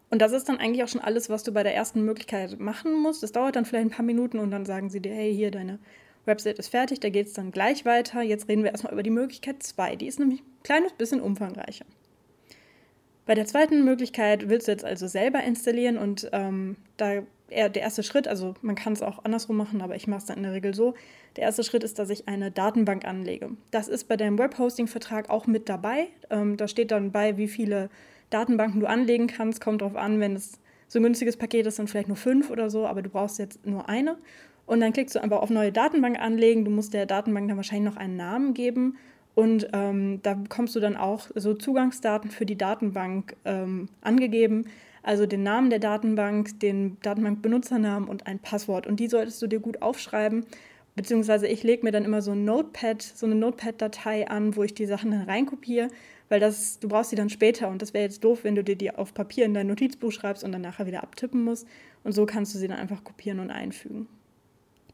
Und 0.08 0.22
das 0.22 0.32
ist 0.32 0.48
dann 0.48 0.58
eigentlich 0.58 0.84
auch 0.84 0.88
schon 0.88 1.00
alles, 1.00 1.28
was 1.30 1.42
du 1.42 1.52
bei 1.52 1.62
der 1.62 1.74
ersten 1.74 2.04
Möglichkeit 2.04 2.58
machen 2.60 2.94
musst. 2.94 3.22
Das 3.22 3.32
dauert 3.32 3.56
dann 3.56 3.64
vielleicht 3.64 3.86
ein 3.86 3.90
paar 3.90 4.04
Minuten 4.04 4.38
und 4.38 4.50
dann 4.50 4.64
sagen 4.64 4.88
sie 4.88 5.00
dir, 5.00 5.12
hey, 5.12 5.34
hier 5.34 5.50
deine 5.50 5.78
Website 6.26 6.58
ist 6.58 6.68
fertig, 6.68 7.00
da 7.00 7.08
geht 7.08 7.26
es 7.26 7.32
dann 7.32 7.50
gleich 7.50 7.84
weiter. 7.84 8.22
Jetzt 8.22 8.48
reden 8.48 8.62
wir 8.62 8.70
erstmal 8.70 8.92
über 8.92 9.02
die 9.02 9.10
Möglichkeit 9.10 9.62
2. 9.62 9.96
Die 9.96 10.06
ist 10.06 10.18
nämlich 10.18 10.40
ein 10.40 10.62
kleines 10.62 10.92
bisschen 10.92 11.20
umfangreicher. 11.20 11.86
Bei 13.26 13.34
der 13.34 13.46
zweiten 13.46 13.84
Möglichkeit 13.84 14.48
willst 14.48 14.68
du 14.68 14.72
jetzt 14.72 14.84
also 14.84 15.08
selber 15.08 15.42
installieren 15.42 15.98
und 15.98 16.28
ähm, 16.32 16.76
da 16.96 17.22
der 17.50 17.76
erste 17.76 18.02
Schritt, 18.02 18.26
also 18.26 18.54
man 18.60 18.74
kann 18.74 18.92
es 18.92 19.02
auch 19.02 19.24
andersrum 19.24 19.56
machen, 19.56 19.80
aber 19.80 19.94
ich 19.94 20.08
mache 20.08 20.20
es 20.20 20.26
dann 20.26 20.38
in 20.38 20.42
der 20.42 20.52
Regel 20.52 20.74
so. 20.74 20.94
Der 21.36 21.44
erste 21.44 21.62
Schritt 21.62 21.84
ist, 21.84 21.98
dass 21.98 22.10
ich 22.10 22.26
eine 22.26 22.50
Datenbank 22.50 23.04
anlege. 23.04 23.50
Das 23.70 23.88
ist 23.88 24.08
bei 24.08 24.16
deinem 24.16 24.38
Webhosting-Vertrag 24.38 25.30
auch 25.30 25.46
mit 25.46 25.68
dabei. 25.68 26.08
Ähm, 26.30 26.56
da 26.56 26.66
steht 26.66 26.90
dann 26.90 27.12
bei, 27.12 27.36
wie 27.36 27.48
viele 27.48 27.88
Datenbanken 28.30 28.80
du 28.80 28.86
anlegen 28.86 29.28
kannst. 29.28 29.60
Kommt 29.60 29.82
drauf 29.82 29.96
an, 29.96 30.18
wenn 30.18 30.34
es 30.34 30.58
so 30.88 30.98
ein 30.98 31.02
günstiges 31.02 31.36
Paket 31.36 31.66
ist, 31.66 31.78
dann 31.78 31.88
vielleicht 31.88 32.08
nur 32.08 32.16
fünf 32.16 32.50
oder 32.50 32.70
so, 32.70 32.86
aber 32.86 33.02
du 33.02 33.10
brauchst 33.10 33.38
jetzt 33.38 33.64
nur 33.66 33.88
eine. 33.88 34.16
Und 34.66 34.80
dann 34.80 34.92
klickst 34.92 35.14
du 35.14 35.22
einfach 35.22 35.40
auf 35.40 35.50
neue 35.50 35.70
Datenbank 35.70 36.18
anlegen. 36.18 36.64
Du 36.64 36.70
musst 36.70 36.94
der 36.94 37.06
Datenbank 37.06 37.48
dann 37.48 37.56
wahrscheinlich 37.56 37.92
noch 37.92 38.00
einen 38.00 38.16
Namen 38.16 38.54
geben. 38.54 38.96
Und 39.36 39.68
ähm, 39.72 40.20
da 40.22 40.34
bekommst 40.34 40.74
du 40.74 40.80
dann 40.80 40.96
auch 40.96 41.28
so 41.34 41.54
Zugangsdaten 41.54 42.30
für 42.30 42.46
die 42.46 42.56
Datenbank 42.56 43.36
ähm, 43.44 43.88
angegeben. 44.00 44.66
Also 45.06 45.24
den 45.24 45.44
Namen 45.44 45.70
der 45.70 45.78
Datenbank, 45.78 46.58
den 46.58 46.96
Datenbankbenutzernamen 47.00 48.08
und 48.08 48.26
ein 48.26 48.40
Passwort. 48.40 48.88
Und 48.88 48.98
die 48.98 49.06
solltest 49.06 49.40
du 49.40 49.46
dir 49.46 49.60
gut 49.60 49.80
aufschreiben. 49.80 50.44
Beziehungsweise 50.96 51.46
ich 51.46 51.62
lege 51.62 51.84
mir 51.84 51.92
dann 51.92 52.04
immer 52.04 52.22
so 52.22 52.32
ein 52.32 52.44
Notepad, 52.44 53.02
so 53.02 53.24
eine 53.24 53.36
Notepad-Datei 53.36 54.26
an, 54.26 54.56
wo 54.56 54.64
ich 54.64 54.74
die 54.74 54.84
Sachen 54.84 55.12
dann 55.12 55.22
reinkopiere, 55.22 55.90
weil 56.28 56.40
das, 56.40 56.80
du 56.80 56.88
brauchst 56.88 57.10
sie 57.10 57.16
dann 57.16 57.30
später 57.30 57.68
und 57.68 57.82
das 57.82 57.94
wäre 57.94 58.02
jetzt 58.02 58.24
doof, 58.24 58.40
wenn 58.42 58.56
du 58.56 58.64
dir 58.64 58.74
die 58.74 58.90
auf 58.90 59.14
Papier 59.14 59.44
in 59.44 59.54
dein 59.54 59.68
Notizbuch 59.68 60.10
schreibst 60.10 60.42
und 60.42 60.50
dann 60.50 60.62
nachher 60.62 60.88
wieder 60.88 61.04
abtippen 61.04 61.44
musst. 61.44 61.68
Und 62.02 62.10
so 62.10 62.26
kannst 62.26 62.52
du 62.56 62.58
sie 62.58 62.66
dann 62.66 62.78
einfach 62.78 63.04
kopieren 63.04 63.38
und 63.38 63.52
einfügen. 63.52 64.08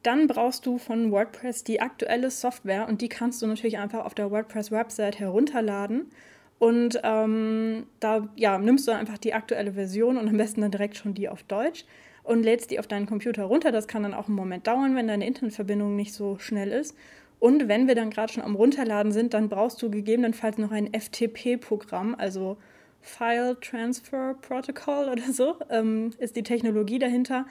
Dann 0.03 0.27
brauchst 0.27 0.67
du 0.67 0.77
von 0.77 1.11
WordPress 1.11 1.65
die 1.65 1.81
aktuelle 1.81 2.31
Software 2.31 2.87
und 2.87 3.01
die 3.01 3.09
kannst 3.09 3.41
du 3.41 3.47
natürlich 3.47 3.79
einfach 3.79 4.05
auf 4.05 4.15
der 4.15 4.31
WordPress-Website 4.31 5.19
herunterladen. 5.19 6.11
Und 6.63 7.01
ähm, 7.03 7.87
da 7.99 8.29
ja, 8.37 8.57
nimmst 8.57 8.87
du 8.87 8.93
einfach 8.93 9.19
die 9.19 9.35
aktuelle 9.35 9.73
Version 9.73 10.17
und 10.17 10.29
am 10.29 10.37
besten 10.37 10.61
dann 10.61 10.71
direkt 10.71 10.97
schon 10.97 11.13
die 11.13 11.29
auf 11.29 11.43
Deutsch 11.43 11.85
und 12.23 12.45
lädst 12.45 12.71
die 12.71 12.79
auf 12.79 12.87
deinen 12.87 13.07
Computer 13.07 13.43
runter. 13.43 13.73
Das 13.73 13.89
kann 13.89 14.05
dann 14.05 14.15
auch 14.15 14.29
einen 14.29 14.37
Moment 14.37 14.69
dauern, 14.69 14.95
wenn 14.95 15.09
deine 15.09 15.27
Internetverbindung 15.27 15.97
nicht 15.97 16.15
so 16.15 16.39
schnell 16.39 16.71
ist. 16.71 16.97
Und 17.41 17.67
wenn 17.67 17.89
wir 17.89 17.97
dann 17.97 18.11
gerade 18.11 18.33
schon 18.33 18.45
am 18.45 18.55
Runterladen 18.55 19.11
sind, 19.11 19.35
dann 19.35 19.49
brauchst 19.49 19.83
du 19.83 19.91
gegebenenfalls 19.91 20.57
noch 20.59 20.71
ein 20.71 20.95
FTP-Programm, 20.95 22.15
also 22.17 22.59
File 23.01 23.57
Transfer 23.61 24.37
Protocol 24.41 25.09
oder 25.09 25.33
so, 25.33 25.57
ähm, 25.69 26.13
ist 26.19 26.37
die 26.37 26.45
Technologie 26.45 27.01
dahinter. 27.01 27.45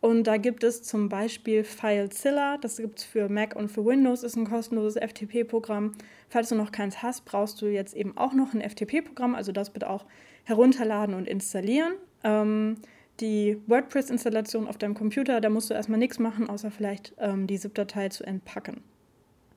Und 0.00 0.24
da 0.24 0.36
gibt 0.36 0.62
es 0.62 0.82
zum 0.82 1.08
Beispiel 1.08 1.64
FileZilla, 1.64 2.58
das 2.58 2.76
gibt 2.76 2.98
es 2.98 3.04
für 3.04 3.28
Mac 3.28 3.56
und 3.56 3.70
für 3.70 3.84
Windows, 3.84 4.22
ist 4.22 4.36
ein 4.36 4.48
kostenloses 4.48 4.96
FTP-Programm. 4.96 5.92
Falls 6.28 6.50
du 6.50 6.54
noch 6.54 6.70
keins 6.70 7.02
hast, 7.02 7.24
brauchst 7.24 7.60
du 7.62 7.66
jetzt 7.66 7.94
eben 7.94 8.16
auch 8.16 8.32
noch 8.32 8.52
ein 8.54 8.60
FTP-Programm, 8.60 9.34
also 9.34 9.52
das 9.52 9.70
bitte 9.70 9.88
auch 9.88 10.04
herunterladen 10.44 11.14
und 11.14 11.26
installieren. 11.26 11.94
Ähm, 12.24 12.76
die 13.20 13.58
WordPress-Installation 13.66 14.68
auf 14.68 14.76
deinem 14.76 14.94
Computer, 14.94 15.40
da 15.40 15.48
musst 15.48 15.70
du 15.70 15.74
erstmal 15.74 15.98
nichts 15.98 16.18
machen, 16.18 16.50
außer 16.50 16.70
vielleicht 16.70 17.14
ähm, 17.18 17.46
die 17.46 17.58
ZIP-Datei 17.58 18.10
zu 18.10 18.24
entpacken. 18.24 18.82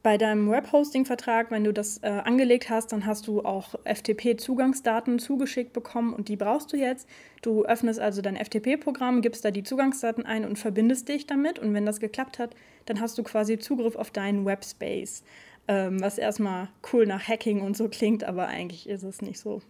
Bei 0.02 0.18
deinem 0.18 0.50
Webhosting-Vertrag, 0.50 1.52
wenn 1.52 1.66
du 1.66 1.74
das 1.74 1.98
äh, 2.04 2.08
angelegt 2.08 2.70
hast, 2.70 2.94
dann 2.94 3.06
hast 3.06 3.28
du 3.28 3.42
auch 3.42 3.76
FTP-Zugangsdaten 3.84 5.20
zugeschickt 5.20 5.74
bekommen 5.74 6.14
und 6.14 6.30
die 6.30 6.38
brauchst 6.38 6.72
du 6.72 6.78
jetzt. 6.78 7.06
Du 7.42 7.66
öffnest 7.66 8.00
also 8.00 8.22
dein 8.22 8.38
FTP-Programm, 8.38 9.22
gibst 9.22 9.44
da 9.44 9.52
die 9.52 9.64
Zugangsdaten 9.64 10.26
ein 10.26 10.46
und 10.46 10.58
verbindest 10.58 11.10
dich 11.10 11.28
damit. 11.28 11.60
Und 11.60 11.74
wenn 11.74 11.86
das 11.86 12.00
geklappt 12.00 12.40
hat, 12.40 12.56
dann 12.86 13.02
hast 13.02 13.18
du 13.18 13.24
quasi 13.24 13.60
Zugriff 13.60 13.98
auf 13.98 14.10
deinen 14.10 14.46
Webspace. 14.46 15.26
Ähm, 15.68 16.02
was 16.02 16.18
erstmal 16.18 16.70
cool 16.94 17.06
nach 17.06 17.28
Hacking 17.28 17.60
und 17.62 17.76
so 17.76 17.90
klingt, 17.90 18.24
aber 18.24 18.48
eigentlich 18.48 18.88
ist 18.88 19.04
es 19.04 19.22
nicht 19.22 19.40
so 19.40 19.62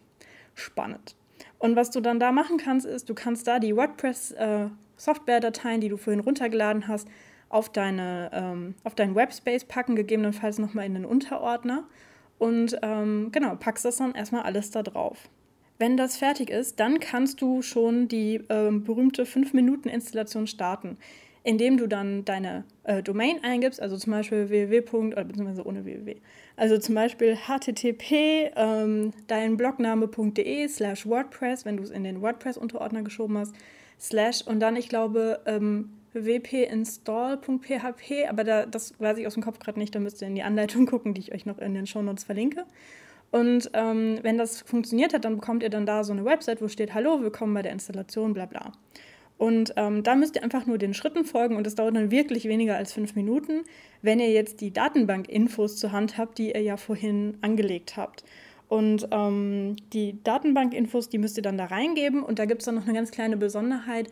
spannend. 0.53 1.15
Und 1.57 1.75
was 1.75 1.89
du 1.89 2.01
dann 2.01 2.19
da 2.19 2.31
machen 2.31 2.57
kannst, 2.57 2.85
ist, 2.85 3.09
du 3.09 3.15
kannst 3.15 3.47
da 3.47 3.57
die 3.57 3.75
WordPress-Software-Dateien, 3.75 5.79
äh, 5.79 5.81
die 5.81 5.89
du 5.89 5.97
vorhin 5.97 6.19
runtergeladen 6.19 6.87
hast, 6.87 7.07
auf, 7.49 7.69
deine, 7.69 8.29
ähm, 8.31 8.75
auf 8.83 8.95
deinen 8.95 9.15
Webspace 9.15 9.65
packen, 9.65 9.95
gegebenenfalls 9.95 10.59
nochmal 10.59 10.85
in 10.85 10.93
den 10.93 11.05
Unterordner. 11.05 11.85
Und 12.37 12.77
ähm, 12.81 13.29
genau, 13.31 13.55
packst 13.55 13.83
das 13.85 13.97
dann 13.97 14.15
erstmal 14.15 14.43
alles 14.43 14.71
da 14.71 14.83
drauf. 14.83 15.29
Wenn 15.77 15.97
das 15.97 16.17
fertig 16.17 16.49
ist, 16.49 16.79
dann 16.79 16.99
kannst 16.99 17.41
du 17.41 17.61
schon 17.61 18.07
die 18.07 18.41
ähm, 18.49 18.83
berühmte 18.83 19.23
5-Minuten-Installation 19.23 20.45
starten, 20.45 20.97
indem 21.43 21.77
du 21.77 21.87
dann 21.87 22.25
deine 22.25 22.65
äh, 22.83 23.01
Domain 23.01 23.43
eingibst, 23.43 23.81
also 23.81 23.97
zum 23.97 24.11
Beispiel 24.11 24.49
www. 24.49 25.13
oder 25.13 25.23
beziehungsweise 25.23 25.65
ohne 25.65 25.85
www. 25.85 26.17
Also 26.57 26.77
zum 26.77 26.95
Beispiel 26.95 27.37
http 27.37 28.51
ähm, 28.57 29.13
dein 29.27 29.55
blogname.de 29.55 30.67
slash 30.67 31.07
WordPress, 31.07 31.63
wenn 31.63 31.77
du 31.77 31.83
es 31.83 31.89
in 31.89 32.03
den 32.03 32.21
WordPress-Unterordner 32.21 33.03
geschoben 33.03 33.37
hast, 33.37 33.55
slash 33.97 34.45
und 34.45 34.59
dann, 34.59 34.75
ich 34.75 34.89
glaube, 34.89 35.39
ähm, 35.45 35.91
wp-install.php, 36.13 38.11
aber 38.29 38.43
da, 38.43 38.65
das 38.65 38.93
weiß 38.99 39.17
ich 39.17 39.27
aus 39.27 39.35
dem 39.35 39.43
Kopf 39.43 39.59
gerade 39.59 39.79
nicht, 39.79 39.93
da 39.95 39.99
müsst 39.99 40.21
ihr 40.21 40.27
in 40.27 40.35
die 40.35 40.43
Anleitung 40.43 40.85
gucken, 40.89 41.13
die 41.13 41.21
ich 41.21 41.33
euch 41.33 41.45
noch 41.45 41.59
in 41.59 41.73
den 41.73 41.87
Shownotes 41.87 42.23
verlinke. 42.23 42.65
Und 43.31 43.69
ähm, 43.73 44.19
wenn 44.23 44.37
das 44.37 44.61
funktioniert 44.61 45.13
hat, 45.13 45.23
dann 45.25 45.35
bekommt 45.35 45.61
ihr 45.61 45.69
dann 45.69 45.85
da 45.85 46.03
so 46.03 46.13
eine 46.13 46.25
Website, 46.25 46.61
wo 46.61 46.67
steht, 46.67 46.93
hallo, 46.93 47.21
willkommen 47.21 47.53
bei 47.53 47.61
der 47.61 47.71
Installation, 47.71 48.33
bla 48.33 48.47
bla. 48.47 48.71
Und 49.37 49.73
ähm, 49.77 50.03
da 50.03 50.15
müsst 50.15 50.35
ihr 50.35 50.43
einfach 50.43 50.65
nur 50.65 50.77
den 50.77 50.93
Schritten 50.93 51.23
folgen 51.23 51.55
und 51.55 51.65
das 51.65 51.75
dauert 51.75 51.95
dann 51.95 52.11
wirklich 52.11 52.45
weniger 52.45 52.75
als 52.75 52.91
fünf 52.91 53.15
Minuten, 53.15 53.63
wenn 54.01 54.19
ihr 54.19 54.31
jetzt 54.31 54.59
die 54.59 54.71
Datenbank-Infos 54.71 55.77
zur 55.77 55.93
Hand 55.93 56.17
habt, 56.17 56.37
die 56.39 56.51
ihr 56.51 56.61
ja 56.61 56.75
vorhin 56.75 57.37
angelegt 57.41 57.95
habt. 57.95 58.25
Und 58.67 59.07
ähm, 59.11 59.77
die 59.93 60.21
Datenbank-Infos, 60.23 61.07
die 61.07 61.19
müsst 61.19 61.37
ihr 61.37 61.43
dann 61.43 61.57
da 61.57 61.65
reingeben 61.65 62.21
und 62.21 62.37
da 62.37 62.45
gibt 62.45 62.61
es 62.61 62.65
dann 62.65 62.75
noch 62.75 62.83
eine 62.83 62.93
ganz 62.93 63.11
kleine 63.11 63.37
Besonderheit. 63.37 64.09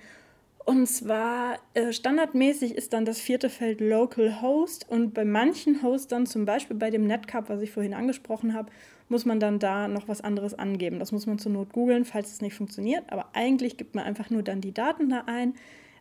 Und 0.67 0.85
zwar 0.87 1.59
äh, 1.75 1.93
standardmäßig 1.93 2.75
ist 2.75 2.91
dann 2.91 3.05
das 3.05 3.21
vierte 3.21 3.49
Feld 3.49 3.79
Local 3.79 4.41
Host 4.41 4.85
und 4.89 5.13
bei 5.13 5.23
manchen 5.23 5.81
Hostern, 5.81 6.25
zum 6.25 6.43
Beispiel 6.43 6.75
bei 6.75 6.89
dem 6.89 7.07
Netcup, 7.07 7.47
was 7.47 7.61
ich 7.61 7.71
vorhin 7.71 7.93
angesprochen 7.93 8.53
habe, 8.53 8.69
muss 9.07 9.23
man 9.23 9.39
dann 9.39 9.59
da 9.59 9.87
noch 9.87 10.09
was 10.09 10.19
anderes 10.19 10.53
angeben. 10.53 10.99
Das 10.99 11.13
muss 11.13 11.25
man 11.25 11.39
zur 11.39 11.53
Not 11.53 11.71
googeln, 11.71 12.03
falls 12.03 12.33
es 12.33 12.41
nicht 12.41 12.53
funktioniert. 12.53 13.05
Aber 13.07 13.29
eigentlich 13.31 13.77
gibt 13.77 13.95
man 13.95 14.03
einfach 14.03 14.29
nur 14.29 14.43
dann 14.43 14.59
die 14.59 14.73
Daten 14.73 15.07
da 15.07 15.23
ein. 15.25 15.53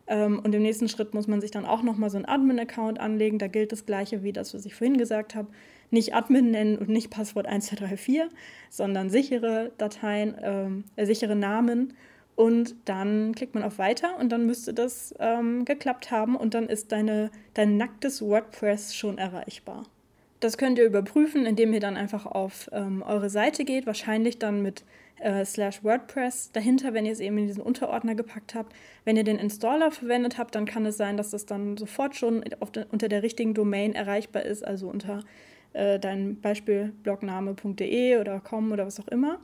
Ähm, 0.05 0.41
und 0.43 0.53
im 0.53 0.63
nächsten 0.63 0.89
Schritt 0.89 1.13
muss 1.13 1.27
man 1.27 1.39
sich 1.39 1.51
dann 1.51 1.65
auch 1.65 1.81
nochmal 1.81 2.09
so 2.09 2.17
einen 2.17 2.25
Admin-Account 2.25 2.99
anlegen. 2.99 3.39
Da 3.39 3.47
gilt 3.47 3.71
das 3.71 3.85
gleiche 3.85 4.21
wie 4.23 4.33
das, 4.33 4.53
was 4.53 4.65
ich 4.65 4.75
vorhin 4.75 4.97
gesagt 4.97 5.33
habe. 5.33 5.47
Nicht 5.91 6.13
Admin 6.13 6.51
nennen 6.51 6.77
und 6.77 6.89
nicht 6.89 7.09
Passwort 7.09 7.45
1234, 7.45 8.37
sondern 8.69 9.09
sichere 9.09 9.71
Dateien, 9.77 10.35
ähm, 10.43 10.83
äh, 10.97 11.05
sichere 11.05 11.37
Namen 11.37 11.93
und 12.37 12.75
dann 12.85 13.33
klickt 13.33 13.55
man 13.55 13.63
auf 13.63 13.79
Weiter 13.79 14.15
und 14.19 14.29
dann 14.29 14.45
müsste 14.45 14.71
das 14.71 15.13
ähm, 15.19 15.65
geklappt 15.65 16.11
haben 16.11 16.35
und 16.35 16.53
dann 16.53 16.69
ist 16.69 16.91
deine, 16.91 17.31
dein 17.55 17.77
nacktes 17.77 18.21
WordPress 18.21 18.95
schon 18.95 19.17
erreichbar. 19.17 19.83
Das 20.39 20.59
könnt 20.59 20.77
ihr 20.77 20.85
überprüfen, 20.85 21.47
indem 21.47 21.73
ihr 21.73 21.79
dann 21.79 21.97
einfach 21.97 22.27
auf 22.27 22.69
ähm, 22.71 23.01
eure 23.01 23.31
Seite 23.31 23.65
geht, 23.65 23.87
wahrscheinlich 23.87 24.37
dann 24.37 24.61
mit 24.61 24.83
äh, 25.19 25.43
slash 25.45 25.83
WordPress 25.83 26.51
dahinter, 26.51 26.93
wenn 26.93 27.07
ihr 27.07 27.11
es 27.11 27.21
eben 27.21 27.39
in 27.39 27.47
diesen 27.47 27.63
Unterordner 27.63 28.13
gepackt 28.13 28.53
habt. 28.53 28.71
Wenn 29.03 29.17
ihr 29.17 29.23
den 29.23 29.39
Installer 29.39 29.89
verwendet 29.89 30.37
habt, 30.37 30.53
dann 30.53 30.65
kann 30.65 30.85
es 30.85 30.95
sein, 30.95 31.17
dass 31.17 31.31
das 31.31 31.47
dann 31.47 31.75
sofort 31.75 32.15
schon 32.15 32.41
de, 32.41 32.85
unter 32.91 33.09
der 33.09 33.23
richtigen 33.23 33.55
Domain 33.55 33.95
erreichbar 33.95 34.43
ist, 34.43 34.63
also 34.63 34.89
unter 34.89 35.23
äh, 35.73 35.97
deinem 35.97 36.39
Beispiel 36.39 36.93
blogname.de 37.01 38.17
oder 38.19 38.39
com 38.41 38.71
oder 38.71 38.85
was 38.85 38.99
auch 38.99 39.07
immer. 39.07 39.39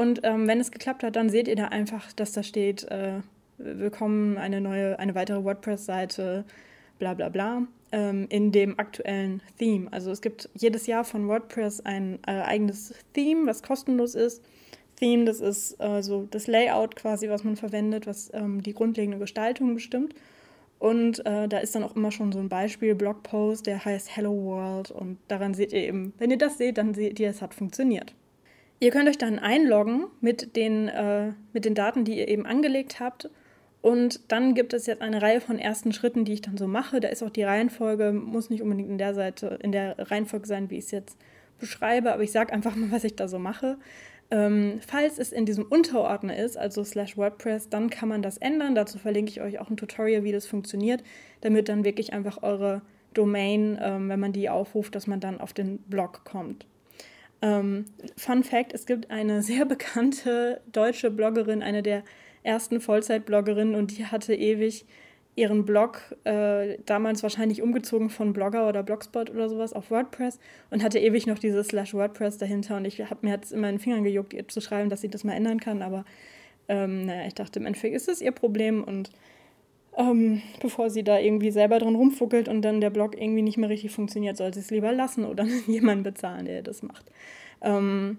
Und 0.00 0.20
ähm, 0.22 0.48
wenn 0.48 0.60
es 0.60 0.70
geklappt 0.70 1.02
hat, 1.02 1.14
dann 1.14 1.28
seht 1.28 1.46
ihr 1.46 1.56
da 1.56 1.66
einfach, 1.66 2.10
dass 2.14 2.32
da 2.32 2.42
steht, 2.42 2.84
äh, 2.84 3.20
willkommen 3.58 4.38
eine 4.38 4.62
neue, 4.62 4.98
eine 4.98 5.14
weitere 5.14 5.44
WordPress-Seite, 5.44 6.46
bla 6.98 7.12
bla 7.12 7.28
bla, 7.28 7.66
ähm, 7.92 8.24
in 8.30 8.50
dem 8.50 8.78
aktuellen 8.78 9.42
Theme. 9.58 9.92
Also 9.92 10.10
es 10.10 10.22
gibt 10.22 10.48
jedes 10.54 10.86
Jahr 10.86 11.04
von 11.04 11.28
WordPress 11.28 11.84
ein 11.84 12.18
äh, 12.26 12.30
eigenes 12.30 12.94
Theme, 13.12 13.46
was 13.46 13.62
kostenlos 13.62 14.14
ist. 14.14 14.42
Theme, 14.96 15.26
das 15.26 15.42
ist 15.42 15.78
äh, 15.82 16.02
so 16.02 16.26
das 16.30 16.46
Layout 16.46 16.96
quasi, 16.96 17.28
was 17.28 17.44
man 17.44 17.56
verwendet, 17.56 18.06
was 18.06 18.30
ähm, 18.32 18.62
die 18.62 18.72
grundlegende 18.72 19.18
Gestaltung 19.18 19.74
bestimmt. 19.74 20.14
Und 20.78 21.26
äh, 21.26 21.46
da 21.46 21.58
ist 21.58 21.74
dann 21.74 21.84
auch 21.84 21.94
immer 21.94 22.10
schon 22.10 22.32
so 22.32 22.38
ein 22.38 22.48
Beispiel 22.48 22.94
Blogpost, 22.94 23.66
der 23.66 23.84
heißt 23.84 24.16
Hello 24.16 24.32
World. 24.32 24.92
Und 24.92 25.18
daran 25.28 25.52
seht 25.52 25.74
ihr 25.74 25.82
eben, 25.82 26.14
wenn 26.16 26.30
ihr 26.30 26.38
das 26.38 26.56
seht, 26.56 26.78
dann 26.78 26.94
seht 26.94 27.20
ihr, 27.20 27.28
es 27.28 27.42
hat 27.42 27.52
funktioniert. 27.52 28.14
Ihr 28.82 28.90
könnt 28.90 29.08
euch 29.10 29.18
dann 29.18 29.38
einloggen 29.38 30.06
mit 30.22 30.56
den, 30.56 30.88
äh, 30.88 31.32
mit 31.52 31.66
den 31.66 31.74
Daten, 31.74 32.04
die 32.04 32.18
ihr 32.18 32.28
eben 32.28 32.46
angelegt 32.46 32.98
habt. 32.98 33.28
Und 33.82 34.32
dann 34.32 34.54
gibt 34.54 34.72
es 34.72 34.86
jetzt 34.86 35.02
eine 35.02 35.20
Reihe 35.20 35.40
von 35.40 35.58
ersten 35.58 35.92
Schritten, 35.92 36.24
die 36.24 36.32
ich 36.32 36.42
dann 36.42 36.56
so 36.56 36.66
mache. 36.66 36.98
Da 37.00 37.08
ist 37.08 37.22
auch 37.22 37.30
die 37.30 37.42
Reihenfolge, 37.42 38.12
muss 38.12 38.48
nicht 38.48 38.62
unbedingt 38.62 38.88
in 38.88 38.98
der 38.98 39.14
Seite, 39.14 39.58
in 39.62 39.72
der 39.72 40.10
Reihenfolge 40.10 40.46
sein, 40.46 40.70
wie 40.70 40.78
ich 40.78 40.84
es 40.84 40.90
jetzt 40.90 41.18
beschreibe, 41.58 42.12
aber 42.12 42.22
ich 42.22 42.32
sage 42.32 42.52
einfach 42.52 42.74
mal, 42.74 42.90
was 42.90 43.04
ich 43.04 43.16
da 43.16 43.28
so 43.28 43.38
mache. 43.38 43.76
Ähm, 44.30 44.80
falls 44.86 45.18
es 45.18 45.32
in 45.32 45.44
diesem 45.44 45.64
Unterordner 45.64 46.36
ist, 46.36 46.56
also 46.56 46.82
slash 46.84 47.16
WordPress, 47.16 47.68
dann 47.68 47.90
kann 47.90 48.08
man 48.08 48.22
das 48.22 48.38
ändern. 48.38 48.74
Dazu 48.74 48.98
verlinke 48.98 49.30
ich 49.30 49.40
euch 49.40 49.58
auch 49.58 49.68
ein 49.68 49.76
Tutorial, 49.76 50.24
wie 50.24 50.32
das 50.32 50.46
funktioniert, 50.46 51.02
damit 51.42 51.68
dann 51.68 51.84
wirklich 51.84 52.12
einfach 52.12 52.42
eure 52.42 52.80
Domain, 53.12 53.78
ähm, 53.82 54.08
wenn 54.08 54.20
man 54.20 54.32
die 54.32 54.48
aufruft, 54.48 54.94
dass 54.94 55.06
man 55.06 55.20
dann 55.20 55.40
auf 55.40 55.52
den 55.52 55.78
Blog 55.78 56.24
kommt. 56.24 56.64
Ähm, 57.42 57.86
Fun 58.16 58.44
Fact: 58.44 58.72
Es 58.72 58.86
gibt 58.86 59.10
eine 59.10 59.42
sehr 59.42 59.64
bekannte 59.64 60.60
deutsche 60.72 61.10
Bloggerin, 61.10 61.62
eine 61.62 61.82
der 61.82 62.02
ersten 62.42 62.80
Vollzeit-Bloggerinnen, 62.80 63.74
und 63.74 63.96
die 63.96 64.06
hatte 64.06 64.34
ewig 64.34 64.86
ihren 65.36 65.64
Blog 65.64 66.16
äh, 66.24 66.78
damals 66.86 67.22
wahrscheinlich 67.22 67.62
umgezogen 67.62 68.10
von 68.10 68.32
Blogger 68.32 68.68
oder 68.68 68.82
Blogspot 68.82 69.30
oder 69.30 69.48
sowas 69.48 69.72
auf 69.72 69.90
WordPress 69.90 70.38
und 70.70 70.82
hatte 70.82 70.98
ewig 70.98 71.26
noch 71.26 71.38
dieses 71.38 71.68
Slash 71.68 71.94
WordPress 71.94 72.38
dahinter. 72.38 72.76
Und 72.76 72.84
ich 72.84 73.00
habe 73.00 73.20
mir 73.22 73.34
jetzt 73.34 73.52
immer 73.52 73.68
in 73.68 73.76
den 73.76 73.80
Fingern 73.80 74.04
gejuckt, 74.04 74.34
ihr 74.34 74.48
zu 74.48 74.60
schreiben, 74.60 74.90
dass 74.90 75.00
sie 75.00 75.08
das 75.08 75.24
mal 75.24 75.34
ändern 75.34 75.60
kann, 75.60 75.82
aber 75.82 76.04
ähm, 76.68 77.06
naja, 77.06 77.26
ich 77.26 77.34
dachte, 77.34 77.58
im 77.58 77.66
Endeffekt 77.66 77.94
ist 77.94 78.08
es 78.08 78.20
ihr 78.20 78.32
Problem 78.32 78.84
und 78.84 79.10
ähm, 79.96 80.42
bevor 80.60 80.90
sie 80.90 81.02
da 81.02 81.18
irgendwie 81.18 81.50
selber 81.50 81.78
drin 81.78 81.96
rumfuckelt 81.96 82.48
und 82.48 82.62
dann 82.62 82.80
der 82.80 82.90
Blog 82.90 83.20
irgendwie 83.20 83.42
nicht 83.42 83.58
mehr 83.58 83.68
richtig 83.68 83.90
funktioniert, 83.90 84.36
soll 84.36 84.54
sie 84.54 84.60
es 84.60 84.70
lieber 84.70 84.92
lassen 84.92 85.24
oder 85.24 85.44
jemanden 85.66 86.04
bezahlen, 86.04 86.46
der 86.46 86.62
das 86.62 86.82
macht. 86.82 87.06
Ähm, 87.62 88.18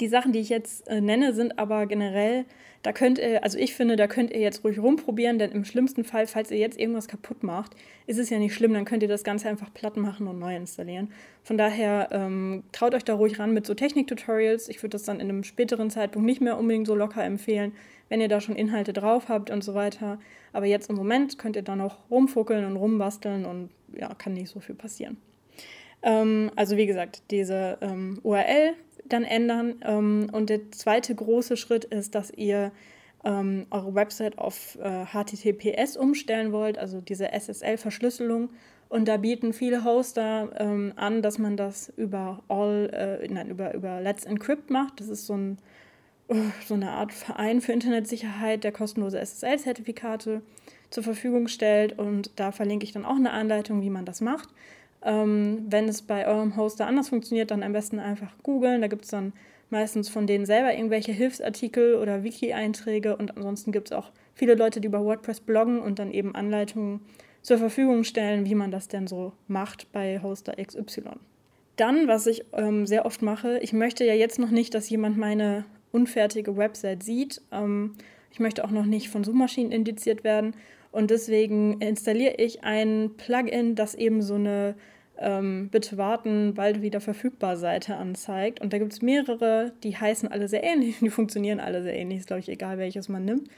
die 0.00 0.08
Sachen, 0.08 0.32
die 0.32 0.40
ich 0.40 0.48
jetzt 0.48 0.88
äh, 0.88 1.00
nenne, 1.00 1.34
sind 1.34 1.58
aber 1.58 1.86
generell, 1.86 2.44
da 2.82 2.92
könnt 2.92 3.18
ihr, 3.18 3.42
also 3.42 3.58
ich 3.58 3.74
finde, 3.74 3.96
da 3.96 4.06
könnt 4.06 4.30
ihr 4.30 4.40
jetzt 4.40 4.62
ruhig 4.62 4.78
rumprobieren, 4.78 5.38
denn 5.38 5.52
im 5.52 5.64
schlimmsten 5.64 6.04
Fall, 6.04 6.26
falls 6.26 6.50
ihr 6.50 6.58
jetzt 6.58 6.78
irgendwas 6.78 7.08
kaputt 7.08 7.42
macht, 7.42 7.72
ist 8.06 8.18
es 8.18 8.28
ja 8.28 8.38
nicht 8.38 8.54
schlimm, 8.54 8.74
dann 8.74 8.84
könnt 8.84 9.02
ihr 9.02 9.08
das 9.08 9.24
Ganze 9.24 9.48
einfach 9.48 9.72
platt 9.72 9.96
machen 9.96 10.26
und 10.26 10.38
neu 10.38 10.54
installieren. 10.54 11.10
Von 11.44 11.56
daher 11.56 12.10
ähm, 12.12 12.62
traut 12.72 12.94
euch 12.94 13.04
da 13.04 13.14
ruhig 13.14 13.38
ran 13.38 13.54
mit 13.54 13.64
so 13.64 13.72
Technik-Tutorials. 13.72 14.68
Ich 14.68 14.82
würde 14.82 14.90
das 14.90 15.04
dann 15.04 15.18
in 15.18 15.30
einem 15.30 15.44
späteren 15.44 15.88
Zeitpunkt 15.88 16.26
nicht 16.26 16.42
mehr 16.42 16.58
unbedingt 16.58 16.86
so 16.86 16.94
locker 16.94 17.24
empfehlen, 17.24 17.72
wenn 18.10 18.20
ihr 18.20 18.28
da 18.28 18.42
schon 18.42 18.54
Inhalte 18.54 18.92
drauf 18.92 19.30
habt 19.30 19.50
und 19.50 19.64
so 19.64 19.72
weiter. 19.74 20.18
Aber 20.54 20.66
jetzt 20.66 20.88
im 20.88 20.96
Moment 20.96 21.38
könnt 21.38 21.56
ihr 21.56 21.62
da 21.62 21.76
noch 21.76 22.10
rumfuckeln 22.10 22.64
und 22.64 22.76
rumbasteln 22.76 23.44
und 23.44 23.70
ja, 23.92 24.14
kann 24.14 24.32
nicht 24.32 24.48
so 24.48 24.60
viel 24.60 24.74
passieren. 24.74 25.16
Ähm, 26.02 26.50
also 26.54 26.76
wie 26.76 26.86
gesagt, 26.86 27.22
diese 27.30 27.76
ähm, 27.80 28.20
URL 28.22 28.74
dann 29.04 29.24
ändern. 29.24 29.76
Ähm, 29.82 30.28
und 30.32 30.50
der 30.50 30.70
zweite 30.70 31.14
große 31.14 31.56
Schritt 31.56 31.84
ist, 31.84 32.14
dass 32.14 32.30
ihr 32.30 32.72
ähm, 33.24 33.66
eure 33.70 33.94
Website 33.94 34.38
auf 34.38 34.78
äh, 34.80 35.06
HTTPS 35.06 35.96
umstellen 35.96 36.52
wollt, 36.52 36.78
also 36.78 37.00
diese 37.00 37.32
SSL-Verschlüsselung. 37.32 38.50
Und 38.88 39.08
da 39.08 39.16
bieten 39.16 39.52
viele 39.52 39.82
Hoster 39.84 40.50
ähm, 40.56 40.92
an, 40.94 41.20
dass 41.20 41.38
man 41.38 41.56
das 41.56 41.92
über 41.96 42.44
All, 42.48 42.90
äh, 42.92 43.28
nein, 43.28 43.48
über, 43.48 43.74
über 43.74 44.00
Let's 44.00 44.24
Encrypt 44.24 44.70
macht. 44.70 45.00
Das 45.00 45.08
ist 45.08 45.26
so, 45.26 45.34
ein, 45.34 45.58
so 46.66 46.74
eine 46.74 46.90
Art 46.90 47.12
Verein 47.12 47.60
für 47.60 47.72
Internetsicherheit, 47.72 48.64
der 48.64 48.72
kostenlose 48.72 49.18
SSL-Zertifikate 49.18 50.42
zur 50.90 51.02
Verfügung 51.02 51.48
stellt. 51.48 51.98
Und 51.98 52.30
da 52.36 52.52
verlinke 52.52 52.84
ich 52.84 52.92
dann 52.92 53.04
auch 53.04 53.16
eine 53.16 53.32
Anleitung, 53.32 53.82
wie 53.82 53.90
man 53.90 54.04
das 54.04 54.20
macht. 54.20 54.48
Ähm, 55.02 55.66
wenn 55.68 55.88
es 55.88 56.02
bei 56.02 56.26
eurem 56.26 56.56
Hoster 56.56 56.86
anders 56.86 57.10
funktioniert, 57.10 57.50
dann 57.50 57.62
am 57.62 57.72
besten 57.72 57.98
einfach 57.98 58.32
googeln. 58.42 58.80
Da 58.80 58.88
gibt 58.88 59.04
es 59.04 59.10
dann 59.10 59.32
meistens 59.70 60.08
von 60.08 60.26
denen 60.26 60.46
selber 60.46 60.72
irgendwelche 60.72 61.12
Hilfsartikel 61.12 61.96
oder 61.96 62.22
Wiki-Einträge 62.22 63.16
und 63.16 63.36
ansonsten 63.36 63.72
gibt 63.72 63.88
es 63.88 63.92
auch 63.92 64.12
viele 64.34 64.54
Leute, 64.54 64.80
die 64.80 64.88
über 64.88 65.04
WordPress 65.04 65.40
bloggen 65.40 65.80
und 65.80 65.98
dann 65.98 66.12
eben 66.12 66.34
Anleitungen 66.34 67.00
zur 67.42 67.58
Verfügung 67.58 68.04
stellen, 68.04 68.46
wie 68.46 68.54
man 68.54 68.70
das 68.70 68.88
denn 68.88 69.06
so 69.06 69.32
macht 69.48 69.92
bei 69.92 70.20
Hoster 70.22 70.54
XY. 70.54 71.02
Dann, 71.76 72.06
was 72.06 72.26
ich 72.26 72.44
ähm, 72.52 72.86
sehr 72.86 73.04
oft 73.04 73.20
mache, 73.20 73.58
ich 73.58 73.72
möchte 73.72 74.04
ja 74.04 74.14
jetzt 74.14 74.38
noch 74.38 74.50
nicht, 74.50 74.74
dass 74.74 74.88
jemand 74.88 75.18
meine 75.18 75.64
unfertige 75.94 76.56
Website 76.56 77.02
sieht. 77.02 77.40
Ähm, 77.52 77.94
ich 78.30 78.40
möchte 78.40 78.64
auch 78.64 78.70
noch 78.70 78.84
nicht 78.84 79.08
von 79.08 79.24
Suchmaschinen 79.24 79.72
indiziert 79.72 80.24
werden 80.24 80.54
und 80.90 81.10
deswegen 81.10 81.80
installiere 81.80 82.34
ich 82.34 82.64
ein 82.64 83.12
Plugin, 83.16 83.74
das 83.74 83.94
eben 83.94 84.22
so 84.22 84.34
eine 84.34 84.74
ähm, 85.18 85.68
bitte 85.70 85.96
warten, 85.96 86.54
bald 86.54 86.82
wieder 86.82 87.00
verfügbar 87.00 87.56
Seite 87.56 87.96
anzeigt. 87.96 88.60
Und 88.60 88.72
da 88.72 88.78
gibt 88.78 88.92
es 88.92 89.02
mehrere, 89.02 89.72
die 89.82 89.96
heißen 89.96 90.28
alle 90.30 90.48
sehr 90.48 90.64
ähnlich, 90.64 90.98
die 91.00 91.10
funktionieren 91.10 91.60
alle 91.60 91.82
sehr 91.82 91.94
ähnlich, 91.94 92.20
ist 92.20 92.26
glaube 92.26 92.40
ich 92.40 92.48
egal, 92.48 92.78
welches 92.78 93.08
man 93.08 93.24
nimmt. 93.24 93.48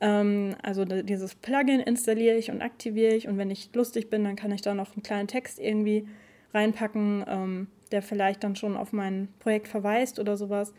Ähm, 0.00 0.54
also 0.62 0.84
dieses 0.84 1.34
Plugin 1.34 1.80
installiere 1.80 2.36
ich 2.36 2.50
und 2.50 2.62
aktiviere 2.62 3.14
ich 3.14 3.28
und 3.28 3.38
wenn 3.38 3.50
ich 3.50 3.70
lustig 3.74 4.10
bin, 4.10 4.24
dann 4.24 4.36
kann 4.36 4.52
ich 4.52 4.62
da 4.62 4.74
noch 4.74 4.94
einen 4.94 5.02
kleinen 5.02 5.28
Text 5.28 5.58
irgendwie 5.58 6.06
reinpacken, 6.54 7.24
ähm, 7.28 7.66
der 7.92 8.02
vielleicht 8.02 8.42
dann 8.44 8.56
schon 8.56 8.76
auf 8.76 8.92
mein 8.92 9.28
Projekt 9.40 9.68
verweist 9.68 10.18
oder 10.18 10.36
sowas. 10.36 10.72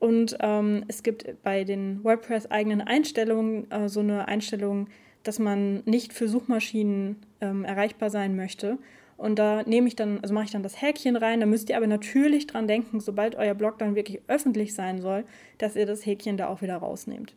Und 0.00 0.38
ähm, 0.40 0.84
es 0.88 1.02
gibt 1.02 1.42
bei 1.42 1.62
den 1.62 2.02
WordPress-eigenen 2.02 2.80
Einstellungen 2.80 3.70
äh, 3.70 3.88
so 3.88 4.00
eine 4.00 4.26
Einstellung, 4.26 4.88
dass 5.22 5.38
man 5.38 5.82
nicht 5.84 6.14
für 6.14 6.26
Suchmaschinen 6.26 7.16
ähm, 7.42 7.64
erreichbar 7.66 8.08
sein 8.08 8.34
möchte. 8.34 8.78
Und 9.18 9.38
da 9.38 9.62
nehme 9.64 9.86
ich 9.86 9.96
dann, 9.96 10.18
also 10.22 10.32
mache 10.32 10.46
ich 10.46 10.50
dann 10.50 10.62
das 10.62 10.80
Häkchen 10.80 11.16
rein. 11.16 11.40
Da 11.40 11.46
müsst 11.46 11.68
ihr 11.68 11.76
aber 11.76 11.86
natürlich 11.86 12.46
dran 12.46 12.66
denken, 12.66 13.00
sobald 13.00 13.34
euer 13.34 13.52
Blog 13.52 13.78
dann 13.78 13.94
wirklich 13.94 14.22
öffentlich 14.26 14.74
sein 14.74 15.02
soll, 15.02 15.24
dass 15.58 15.76
ihr 15.76 15.84
das 15.84 16.06
Häkchen 16.06 16.38
da 16.38 16.48
auch 16.48 16.62
wieder 16.62 16.76
rausnehmt. 16.76 17.34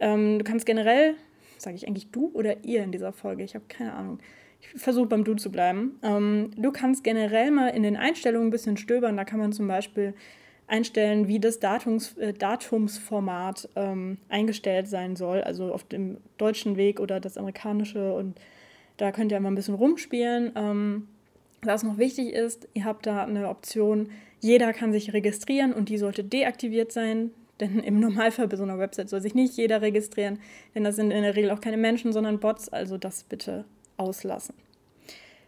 Ähm, 0.00 0.40
du 0.40 0.44
kannst 0.44 0.66
generell, 0.66 1.14
sage 1.58 1.76
ich 1.76 1.86
eigentlich 1.86 2.10
du 2.10 2.32
oder 2.34 2.64
ihr 2.64 2.82
in 2.82 2.90
dieser 2.90 3.12
Folge, 3.12 3.44
ich 3.44 3.54
habe 3.54 3.66
keine 3.68 3.92
Ahnung. 3.92 4.18
Ich 4.60 4.80
versuche 4.80 5.06
beim 5.06 5.22
Du 5.22 5.34
zu 5.34 5.52
bleiben. 5.52 6.00
Ähm, 6.02 6.50
du 6.56 6.72
kannst 6.72 7.04
generell 7.04 7.52
mal 7.52 7.68
in 7.68 7.84
den 7.84 7.96
Einstellungen 7.96 8.48
ein 8.48 8.52
bisschen 8.52 8.76
stöbern. 8.76 9.16
Da 9.16 9.24
kann 9.24 9.38
man 9.38 9.52
zum 9.52 9.68
Beispiel 9.68 10.14
einstellen, 10.66 11.28
wie 11.28 11.38
das 11.38 11.60
Datums, 11.60 12.16
äh, 12.18 12.32
Datumsformat 12.32 13.68
ähm, 13.76 14.18
eingestellt 14.28 14.88
sein 14.88 15.16
soll, 15.16 15.42
also 15.42 15.72
auf 15.72 15.84
dem 15.84 16.18
deutschen 16.38 16.76
Weg 16.76 17.00
oder 17.00 17.20
das 17.20 17.36
amerikanische. 17.36 18.14
Und 18.14 18.38
da 18.96 19.12
könnt 19.12 19.32
ihr 19.32 19.40
mal 19.40 19.50
ein 19.50 19.54
bisschen 19.54 19.74
rumspielen. 19.74 20.52
Ähm, 20.54 21.08
was 21.62 21.82
noch 21.82 21.98
wichtig 21.98 22.32
ist, 22.32 22.68
ihr 22.74 22.84
habt 22.84 23.06
da 23.06 23.24
eine 23.24 23.48
Option, 23.48 24.10
jeder 24.40 24.72
kann 24.72 24.92
sich 24.92 25.12
registrieren 25.12 25.72
und 25.72 25.88
die 25.88 25.98
sollte 25.98 26.24
deaktiviert 26.24 26.90
sein. 26.90 27.30
Denn 27.60 27.78
im 27.78 28.00
Normalfall 28.00 28.48
bei 28.48 28.56
so 28.56 28.64
einer 28.64 28.78
Website 28.78 29.08
soll 29.08 29.20
sich 29.20 29.34
nicht 29.34 29.56
jeder 29.56 29.82
registrieren, 29.82 30.40
denn 30.74 30.82
das 30.82 30.96
sind 30.96 31.12
in 31.12 31.22
der 31.22 31.36
Regel 31.36 31.50
auch 31.52 31.60
keine 31.60 31.76
Menschen, 31.76 32.12
sondern 32.12 32.40
Bots, 32.40 32.68
also 32.68 32.98
das 32.98 33.22
bitte 33.22 33.64
auslassen. 33.96 34.54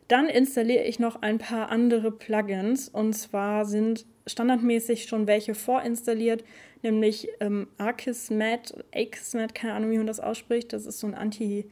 Dann 0.09 0.29
installiere 0.29 0.85
ich 0.85 0.99
noch 0.99 1.23
ein 1.23 1.39
paar 1.39 1.71
andere 1.71 2.13
Plugins 2.13 2.89
und 2.89 3.15
zwar 3.15 3.65
sind 3.65 4.05
standardmäßig 4.27 5.05
schon 5.05 5.27
welche 5.27 5.55
vorinstalliert, 5.55 6.45
nämlich 6.83 7.29
ähm, 7.41 7.69
Archismat, 7.79 8.85
Akismat, 8.95 9.55
keine 9.55 9.75
Ahnung, 9.75 9.91
wie 9.91 9.99
man 9.99 10.07
das 10.07 10.21
ausspricht. 10.21 10.73
Das 10.73 10.87
ist 10.87 11.01
so 11.01 11.07
ein 11.07 11.15
Anti- 11.15 11.67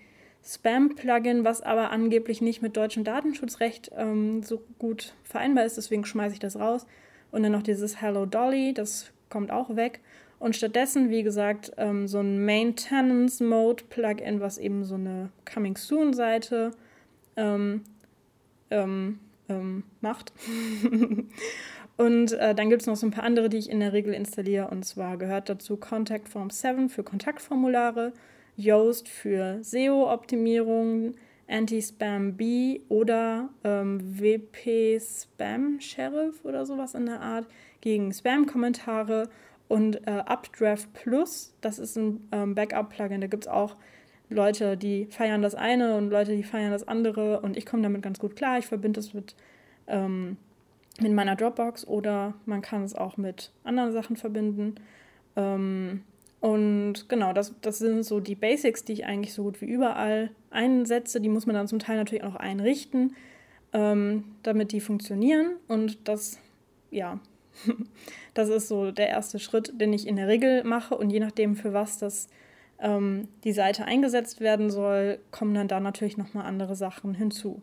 Spam-Plugin, 0.45 1.45
was 1.45 1.63
aber 1.63 1.91
angeblich 1.91 2.41
nicht 2.41 2.63
mit 2.63 2.77
deutschem 2.77 3.05
Datenschutzrecht 3.05 3.91
ähm, 3.97 4.43
so 4.43 4.63
gut 4.79 5.15
vereinbar 5.23 5.65
ist. 5.65 5.77
Deswegen 5.77 6.05
schmeiße 6.05 6.35
ich 6.35 6.41
das 6.41 6.59
raus. 6.59 6.87
Und 7.31 7.43
dann 7.45 7.53
noch 7.53 7.63
dieses 7.63 8.01
Hello 8.01 8.27
Dolly, 8.27 8.75
das 8.75 9.13
kommt 9.31 9.51
auch 9.51 9.77
weg. 9.77 10.01
Und 10.39 10.57
stattdessen, 10.57 11.11
wie 11.11 11.23
gesagt, 11.23 11.73
ähm, 11.77 12.09
so 12.09 12.19
ein 12.19 12.45
Maintenance 12.45 13.41
Mode 13.41 13.85
Plugin, 13.89 14.41
was 14.41 14.59
eben 14.59 14.85
so 14.85 14.97
eine 14.97 15.31
Coming 15.53 15.77
Soon 15.77 16.13
Seite 16.13 16.73
ähm, 17.37 17.83
ähm, 18.73 19.21
ähm 19.49 19.85
macht. 20.01 20.33
und 21.97 22.33
äh, 22.33 22.55
dann 22.55 22.71
gibt 22.71 22.83
es 22.83 22.87
noch 22.87 22.97
so 22.97 23.07
ein 23.07 23.13
paar 23.13 23.25
andere, 23.25 23.49
die 23.49 23.59
ich 23.59 23.71
in 23.71 23.81
der 23.81 23.93
Regel 23.93 24.15
installiere. 24.15 24.69
Und 24.69 24.85
zwar 24.85 25.17
gehört 25.17 25.49
dazu 25.49 25.77
Contact 25.77 26.29
Form 26.29 26.51
7 26.51 26.89
für 26.89 27.03
Kontaktformulare. 27.03 28.13
Yoast 28.57 29.09
für 29.09 29.63
SEO-Optimierung, 29.63 31.15
Anti-Spam 31.49 32.37
B 32.37 32.81
oder 32.89 33.49
ähm, 33.65 34.21
WP 34.21 35.01
Spam 35.01 35.81
Sheriff 35.81 36.45
oder 36.45 36.67
sowas 36.67 36.95
in 36.95 37.07
der 37.07 37.21
Art 37.21 37.47
gegen 37.81 38.13
Spam-Kommentare 38.13 39.29
und 39.69 40.07
äh, 40.07 40.23
Updraft 40.27 40.93
Plus, 40.93 41.55
das 41.61 41.79
ist 41.79 41.97
ein 41.97 42.29
ähm, 42.33 42.55
Backup-Plugin, 42.55 43.21
da 43.21 43.27
gibt 43.27 43.45
es 43.45 43.49
auch 43.49 43.77
Leute, 44.33 44.77
die 44.77 45.07
feiern 45.07 45.43
das 45.43 45.55
eine 45.55 45.97
und 45.97 46.11
Leute, 46.11 46.37
die 46.37 46.43
feiern 46.43 46.73
das 46.73 46.87
andere 46.87 47.41
und 47.41 47.57
ich 47.57 47.67
komme 47.67 47.83
damit 47.83 48.03
ganz 48.03 48.19
gut 48.19 48.37
klar. 48.37 48.59
Ich 48.59 48.67
verbinde 48.67 49.01
es 49.01 49.15
mit, 49.15 49.35
ähm, 49.87 50.37
mit 51.01 51.13
meiner 51.13 51.37
Dropbox 51.37 51.87
oder 51.87 52.35
man 52.47 52.63
kann 52.63 52.83
es 52.83 52.95
auch 52.95 53.17
mit 53.17 53.53
anderen 53.65 53.93
Sachen 53.93 54.17
verbinden. 54.17 54.75
Ähm, 55.37 56.03
und 56.41 57.09
genau, 57.09 57.33
das, 57.33 57.55
das 57.61 57.79
sind 57.79 58.03
so 58.03 58.19
die 58.19 58.35
Basics, 58.35 58.85
die 58.85 58.95
ich 58.95 59.07
eigentlich 59.07 59.33
so 59.33 59.45
gut 59.45 59.61
wie 59.61 59.67
überall 59.67 60.31
einsetze. 60.51 61.21
Die 61.21 61.29
muss 61.29 61.47
man 61.47 61.55
dann 61.55 61.69
zum 61.69 61.79
Teil 61.79 61.97
natürlich 61.97 62.25
auch 62.25 62.35
einrichten, 62.35 63.15
ähm, 63.73 64.25
damit 64.43 64.73
die 64.73 64.81
funktionieren. 64.81 65.53
Und 65.69 66.09
das, 66.09 66.41
ja, 66.91 67.21
das 68.35 68.49
ist 68.49 68.67
so 68.67 68.91
der 68.91 69.09
erste 69.09 69.39
Schritt, 69.39 69.81
den 69.81 69.93
ich 69.93 70.09
in 70.09 70.17
der 70.17 70.27
Regel 70.27 70.65
mache. 70.65 70.97
Und 70.97 71.11
je 71.11 71.21
nachdem, 71.21 71.55
für 71.55 71.73
was 71.73 71.99
das 71.99 72.29
ähm, 72.83 73.29
die 73.45 73.53
Seite 73.53 73.85
eingesetzt 73.87 74.41
werden 74.41 74.71
soll, 74.71 75.19
kommen 75.31 75.55
dann 75.55 75.69
da 75.69 75.81
natürlich 75.81 76.19
nochmal 76.19 76.45
andere 76.45 76.77
Sachen 76.77 77.15
hinzu. 77.15 77.63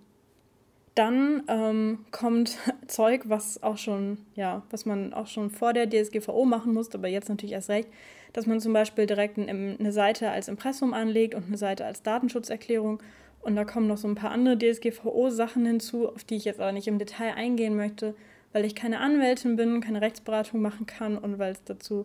Dann 0.95 1.43
ähm, 1.47 1.99
kommt 2.11 2.57
Zeug, 2.87 3.23
was 3.25 3.61
auch 3.61 3.77
schon, 3.77 4.17
ja, 4.35 4.63
was 4.71 4.85
man 4.85 5.13
auch 5.13 5.27
schon 5.27 5.51
vor 5.51 5.73
der 5.73 5.87
DSGVO 5.87 6.45
machen 6.45 6.73
musste, 6.73 6.97
aber 6.97 7.07
jetzt 7.07 7.29
natürlich 7.29 7.53
erst 7.53 7.69
recht 7.69 7.89
dass 8.33 8.45
man 8.45 8.59
zum 8.59 8.73
Beispiel 8.73 9.05
direkt 9.05 9.37
eine 9.37 9.91
Seite 9.91 10.29
als 10.29 10.47
Impressum 10.47 10.93
anlegt 10.93 11.35
und 11.35 11.47
eine 11.47 11.57
Seite 11.57 11.85
als 11.85 12.03
Datenschutzerklärung. 12.03 13.01
Und 13.41 13.55
da 13.55 13.63
kommen 13.63 13.87
noch 13.87 13.97
so 13.97 14.07
ein 14.07 14.15
paar 14.15 14.31
andere 14.31 14.57
DSGVO-Sachen 14.57 15.65
hinzu, 15.65 16.09
auf 16.09 16.23
die 16.23 16.35
ich 16.35 16.45
jetzt 16.45 16.59
aber 16.59 16.71
nicht 16.71 16.87
im 16.87 16.99
Detail 16.99 17.33
eingehen 17.35 17.75
möchte, 17.75 18.15
weil 18.51 18.65
ich 18.65 18.75
keine 18.75 18.99
Anwältin 18.99 19.55
bin, 19.55 19.81
keine 19.81 20.01
Rechtsberatung 20.01 20.61
machen 20.61 20.85
kann 20.85 21.17
und 21.17 21.39
weil 21.39 21.53
es 21.53 21.63
dazu 21.63 22.03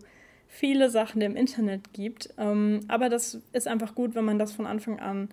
viele 0.49 0.91
Sachen 0.91 1.21
im 1.21 1.37
Internet 1.37 1.93
gibt. 1.93 2.33
Ähm, 2.39 2.81
aber 2.89 3.09
das 3.09 3.41
ist 3.53 3.69
einfach 3.69 3.95
gut, 3.95 4.15
wenn 4.15 4.25
man 4.25 4.39
das 4.39 4.53
von 4.53 4.67
Anfang 4.67 5.01
an 5.01 5.29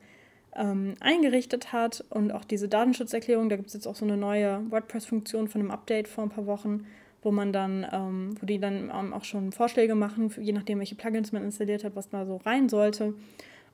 ähm, 0.56 0.96
eingerichtet 1.00 1.72
hat 1.72 2.04
und 2.10 2.32
auch 2.32 2.44
diese 2.44 2.68
Datenschutzerklärung. 2.68 3.50
Da 3.50 3.56
gibt 3.56 3.68
es 3.68 3.74
jetzt 3.74 3.88
auch 3.88 3.96
so 3.96 4.06
eine 4.06 4.18
neue 4.18 4.62
WordPress-Funktion 4.70 5.48
von 5.48 5.62
einem 5.62 5.72
Update 5.72 6.08
vor 6.08 6.24
ein 6.24 6.30
paar 6.30 6.46
Wochen, 6.46 6.86
wo 7.22 7.32
man 7.32 7.54
dann, 7.54 7.86
ähm, 7.92 8.36
wo 8.40 8.46
die 8.46 8.60
dann 8.60 8.92
ähm, 8.94 9.14
auch 9.14 9.24
schon 9.24 9.52
Vorschläge 9.52 9.96
machen, 9.96 10.30
für, 10.30 10.42
je 10.42 10.54
nachdem, 10.54 10.80
welche 10.80 10.96
Plugins 10.96 11.32
man 11.32 11.44
installiert 11.44 11.84
hat, 11.84 11.96
was 11.96 12.10
da 12.10 12.26
so 12.26 12.38
rein 12.38 12.68
sollte. 12.68 13.14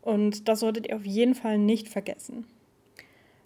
Und 0.01 0.47
das 0.47 0.59
solltet 0.59 0.87
ihr 0.87 0.95
auf 0.95 1.05
jeden 1.05 1.35
Fall 1.35 1.57
nicht 1.57 1.89
vergessen. 1.89 2.45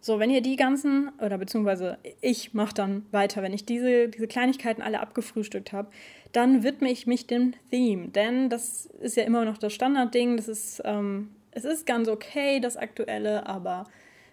So, 0.03 0.17
wenn 0.17 0.31
ihr 0.31 0.41
die 0.41 0.55
ganzen, 0.55 1.11
oder 1.23 1.37
beziehungsweise 1.37 1.99
ich 2.21 2.55
mache 2.55 2.73
dann 2.73 3.05
weiter, 3.11 3.43
wenn 3.43 3.53
ich 3.53 3.65
diese, 3.65 4.09
diese 4.09 4.27
Kleinigkeiten 4.27 4.81
alle 4.81 4.99
abgefrühstückt 4.99 5.71
habe, 5.73 5.91
dann 6.31 6.63
widme 6.63 6.89
ich 6.89 7.05
mich 7.05 7.27
dem 7.27 7.53
Theme. 7.69 8.07
Denn 8.07 8.49
das 8.49 8.87
ist 8.87 9.15
ja 9.15 9.23
immer 9.23 9.45
noch 9.45 9.59
das 9.59 9.73
Standardding. 9.73 10.37
Das 10.37 10.47
ist, 10.47 10.81
ähm, 10.85 11.29
es 11.51 11.65
ist 11.65 11.85
ganz 11.85 12.07
okay, 12.07 12.59
das 12.59 12.77
aktuelle, 12.77 13.45
aber 13.45 13.85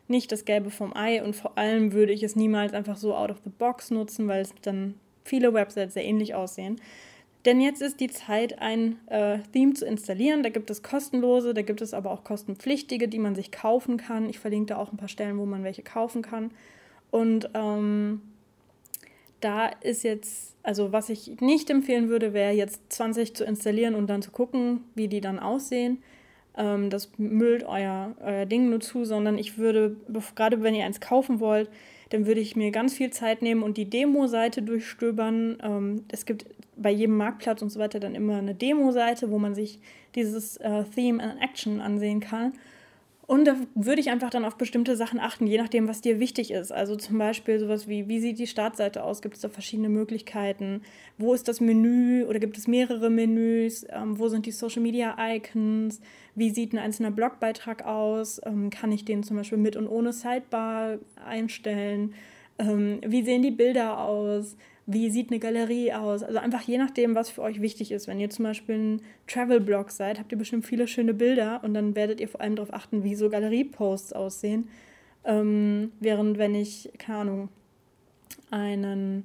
nicht 0.06 0.32
das 0.32 0.46
Gelbe 0.46 0.70
vom 0.70 0.96
Ei. 0.96 1.22
Und 1.22 1.36
vor 1.36 1.58
allem 1.58 1.92
würde 1.92 2.14
ich 2.14 2.22
es 2.22 2.34
niemals 2.34 2.72
einfach 2.72 2.96
so 2.96 3.14
out 3.14 3.30
of 3.30 3.40
the 3.44 3.50
box 3.50 3.90
nutzen, 3.90 4.26
weil 4.26 4.40
es 4.40 4.54
dann 4.62 4.94
viele 5.22 5.52
Websites 5.52 5.92
sehr 5.92 6.04
ähnlich 6.04 6.34
aussehen. 6.34 6.80
Denn 7.48 7.62
jetzt 7.62 7.80
ist 7.80 8.00
die 8.00 8.10
Zeit, 8.10 8.58
ein 8.58 8.98
äh, 9.06 9.38
Theme 9.54 9.72
zu 9.72 9.86
installieren. 9.86 10.42
Da 10.42 10.50
gibt 10.50 10.68
es 10.68 10.82
kostenlose, 10.82 11.54
da 11.54 11.62
gibt 11.62 11.80
es 11.80 11.94
aber 11.94 12.10
auch 12.10 12.22
kostenpflichtige, 12.22 13.08
die 13.08 13.18
man 13.18 13.34
sich 13.34 13.50
kaufen 13.50 13.96
kann. 13.96 14.28
Ich 14.28 14.38
verlinke 14.38 14.74
da 14.74 14.76
auch 14.76 14.92
ein 14.92 14.98
paar 14.98 15.08
Stellen, 15.08 15.38
wo 15.38 15.46
man 15.46 15.64
welche 15.64 15.82
kaufen 15.82 16.20
kann. 16.20 16.50
Und 17.10 17.48
ähm, 17.54 18.20
da 19.40 19.68
ist 19.68 20.04
jetzt, 20.04 20.56
also 20.62 20.92
was 20.92 21.08
ich 21.08 21.40
nicht 21.40 21.70
empfehlen 21.70 22.10
würde, 22.10 22.34
wäre 22.34 22.52
jetzt 22.52 22.82
20 22.92 23.34
zu 23.34 23.44
installieren 23.46 23.94
und 23.94 24.08
dann 24.08 24.20
zu 24.20 24.30
gucken, 24.30 24.84
wie 24.94 25.08
die 25.08 25.22
dann 25.22 25.38
aussehen. 25.38 26.02
Ähm, 26.54 26.90
das 26.90 27.12
müllt 27.16 27.64
euer, 27.64 28.14
euer 28.22 28.44
Ding 28.44 28.68
nur 28.68 28.80
zu, 28.80 29.06
sondern 29.06 29.38
ich 29.38 29.56
würde, 29.56 29.96
gerade 30.34 30.62
wenn 30.62 30.74
ihr 30.74 30.84
eins 30.84 31.00
kaufen 31.00 31.40
wollt, 31.40 31.70
dann 32.10 32.26
würde 32.26 32.40
ich 32.42 32.56
mir 32.56 32.70
ganz 32.72 32.92
viel 32.92 33.10
Zeit 33.10 33.40
nehmen 33.40 33.62
und 33.62 33.78
die 33.78 33.88
Demo-Seite 33.88 34.60
durchstöbern. 34.60 35.56
Ähm, 35.62 36.04
es 36.08 36.26
gibt 36.26 36.44
bei 36.80 36.90
jedem 36.90 37.16
Marktplatz 37.16 37.62
und 37.62 37.70
so 37.70 37.80
weiter 37.80 38.00
dann 38.00 38.14
immer 38.14 38.36
eine 38.36 38.54
Demo-Seite, 38.54 39.30
wo 39.30 39.38
man 39.38 39.54
sich 39.54 39.80
dieses 40.14 40.56
äh, 40.58 40.84
Theme 40.84 41.22
in 41.22 41.38
Action 41.38 41.80
ansehen 41.80 42.20
kann. 42.20 42.52
Und 43.28 43.44
da 43.44 43.56
würde 43.74 44.00
ich 44.00 44.08
einfach 44.08 44.30
dann 44.30 44.46
auf 44.46 44.56
bestimmte 44.56 44.96
Sachen 44.96 45.20
achten, 45.20 45.46
je 45.46 45.58
nachdem, 45.58 45.86
was 45.86 46.00
dir 46.00 46.18
wichtig 46.18 46.50
ist. 46.50 46.72
Also 46.72 46.96
zum 46.96 47.18
Beispiel 47.18 47.58
sowas 47.58 47.86
wie, 47.86 48.08
wie 48.08 48.20
sieht 48.20 48.38
die 48.38 48.46
Startseite 48.46 49.04
aus? 49.04 49.20
Gibt 49.20 49.34
es 49.34 49.42
da 49.42 49.50
verschiedene 49.50 49.90
Möglichkeiten? 49.90 50.80
Wo 51.18 51.34
ist 51.34 51.46
das 51.46 51.60
Menü 51.60 52.24
oder 52.24 52.38
gibt 52.38 52.56
es 52.56 52.66
mehrere 52.66 53.10
Menüs? 53.10 53.84
Ähm, 53.90 54.18
wo 54.18 54.28
sind 54.28 54.46
die 54.46 54.50
Social 54.50 54.80
Media 54.80 55.14
Icons? 55.18 56.00
Wie 56.36 56.48
sieht 56.48 56.72
ein 56.72 56.78
einzelner 56.78 57.10
Blogbeitrag 57.10 57.84
aus? 57.84 58.40
Ähm, 58.46 58.70
kann 58.70 58.92
ich 58.92 59.04
den 59.04 59.22
zum 59.22 59.36
Beispiel 59.36 59.58
mit 59.58 59.76
und 59.76 59.88
ohne 59.88 60.14
Sidebar 60.14 60.96
einstellen? 61.22 62.14
Ähm, 62.58 63.00
wie 63.06 63.24
sehen 63.24 63.42
die 63.42 63.50
Bilder 63.50 63.98
aus? 63.98 64.56
Wie 64.90 65.10
sieht 65.10 65.30
eine 65.30 65.38
Galerie 65.38 65.92
aus. 65.92 66.22
Also 66.22 66.38
einfach 66.38 66.62
je 66.62 66.78
nachdem, 66.78 67.14
was 67.14 67.28
für 67.28 67.42
euch 67.42 67.60
wichtig 67.60 67.92
ist. 67.92 68.08
Wenn 68.08 68.18
ihr 68.18 68.30
zum 68.30 68.44
Beispiel 68.44 68.74
ein 68.74 69.02
Travel-Blog 69.26 69.90
seid, 69.90 70.18
habt 70.18 70.32
ihr 70.32 70.38
bestimmt 70.38 70.64
viele 70.64 70.88
schöne 70.88 71.12
Bilder 71.12 71.60
und 71.62 71.74
dann 71.74 71.94
werdet 71.94 72.20
ihr 72.20 72.28
vor 72.28 72.40
allem 72.40 72.56
darauf 72.56 72.72
achten, 72.72 73.04
wie 73.04 73.14
so 73.14 73.28
Galerie-Posts 73.28 74.14
aussehen. 74.14 74.68
Ähm, 75.24 75.92
während 76.00 76.38
wenn 76.38 76.54
ich, 76.54 76.90
keine 76.96 77.18
Ahnung, 77.18 77.48
einen 78.50 79.24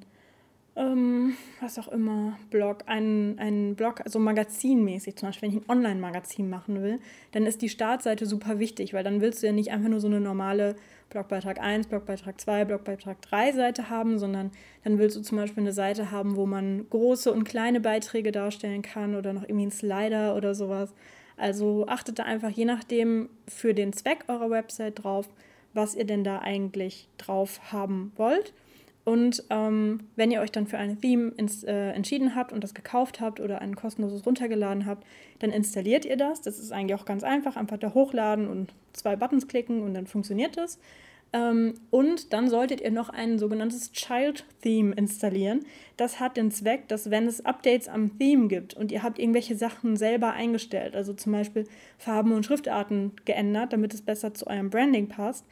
ähm, 0.76 1.36
was 1.62 1.78
auch 1.78 1.88
immer, 1.88 2.38
Blog, 2.50 2.84
ein, 2.88 3.38
ein 3.38 3.76
Blog, 3.76 4.02
also 4.04 4.18
magazinmäßig 4.18 5.16
zum 5.16 5.30
Beispiel, 5.30 5.50
wenn 5.50 5.58
ich 5.58 5.64
ein 5.64 5.70
Online-Magazin 5.70 6.50
machen 6.50 6.82
will, 6.82 7.00
dann 7.32 7.46
ist 7.46 7.62
die 7.62 7.70
Startseite 7.70 8.26
super 8.26 8.58
wichtig, 8.60 8.94
weil 8.94 9.04
dann 9.04 9.22
willst 9.22 9.44
du 9.44 9.48
ja 9.48 9.54
nicht 9.54 9.72
einfach 9.72 9.90
nur 9.90 10.00
so 10.00 10.08
eine 10.08 10.20
normale 10.20 10.76
Blogbeitrag 11.12 11.62
1, 11.62 11.88
Blogbeitrag 11.88 12.42
2, 12.42 12.66
Blogbeitrag 12.66 13.22
3 13.22 13.52
Seite 13.52 13.90
haben, 13.92 14.18
sondern 14.18 14.50
dann 14.84 14.98
willst 14.98 15.16
du 15.16 15.22
zum 15.22 15.38
Beispiel 15.38 15.62
eine 15.62 15.74
Seite 15.74 16.10
haben, 16.10 16.36
wo 16.36 16.48
man 16.48 16.88
große 16.90 17.32
und 17.32 17.44
kleine 17.44 17.80
Beiträge 17.80 18.32
darstellen 18.32 18.82
kann 18.82 19.16
oder 19.16 19.32
noch 19.32 19.44
irgendwie 19.44 19.64
einen 19.64 19.72
Slider 19.72 20.36
oder 20.36 20.56
sowas. 20.56 20.94
Also 21.38 21.86
achtet 21.88 22.18
da 22.18 22.24
einfach 22.24 22.50
je 22.50 22.66
nachdem 22.66 23.30
für 23.48 23.76
den 23.76 23.94
Zweck 23.94 24.26
eurer 24.28 24.50
Website 24.50 25.04
drauf, 25.04 25.30
was 25.74 25.94
ihr 25.94 26.06
denn 26.06 26.24
da 26.24 26.40
eigentlich 26.40 27.08
drauf 27.18 27.72
haben 27.72 28.12
wollt. 28.16 28.54
Und 29.06 29.44
ähm, 29.50 30.00
wenn 30.16 30.32
ihr 30.32 30.40
euch 30.40 30.52
dann 30.52 30.66
für 30.66 30.78
ein 30.78 31.00
Theme 31.02 31.34
ins, 31.36 31.64
äh, 31.64 31.92
entschieden 31.92 32.36
habt 32.36 32.54
und 32.54 32.64
das 32.64 32.74
gekauft 32.74 33.20
habt 33.20 33.42
oder 33.42 33.60
ein 33.60 33.76
kostenloses 33.76 34.26
runtergeladen 34.26 34.86
habt, 34.86 35.06
dann 35.40 35.52
installiert 35.52 36.06
ihr 36.06 36.16
das. 36.16 36.42
Das 36.42 36.58
ist 36.58 36.72
eigentlich 36.72 37.00
auch 37.00 37.06
ganz 37.06 37.24
einfach. 37.24 37.58
Einfach 37.58 37.78
da 37.78 37.94
hochladen 37.94 38.48
und 38.48 38.74
zwei 38.94 39.16
Buttons 39.16 39.48
klicken 39.48 39.82
und 39.82 39.94
dann 39.94 40.08
funktioniert 40.08 40.56
das. 40.56 40.80
Ähm, 41.34 41.74
und 41.90 42.32
dann 42.32 42.48
solltet 42.48 42.80
ihr 42.80 42.92
noch 42.92 43.10
ein 43.10 43.40
sogenanntes 43.40 43.92
Child 43.92 44.46
Theme 44.62 44.94
installieren. 44.94 45.66
Das 45.98 46.20
hat 46.20 46.38
den 46.38 46.52
Zweck, 46.52 46.88
dass 46.88 47.10
wenn 47.10 47.28
es 47.28 47.44
Updates 47.44 47.90
am 47.90 48.18
Theme 48.18 48.48
gibt 48.48 48.76
und 48.76 48.92
ihr 48.92 49.04
habt 49.04 49.20
irgendwelche 49.20 49.58
Sachen 49.58 49.98
selber 49.98 50.32
eingestellt, 50.32 50.96
also 50.96 51.12
zum 51.14 51.34
Beispiel 51.34 51.66
Farben 51.98 52.32
und 52.32 52.46
Schriftarten 52.46 53.12
geändert, 53.26 53.74
damit 53.74 53.94
es 53.94 54.02
besser 54.04 54.34
zu 54.34 54.48
eurem 54.48 54.70
Branding 54.70 55.08
passt, 55.08 55.46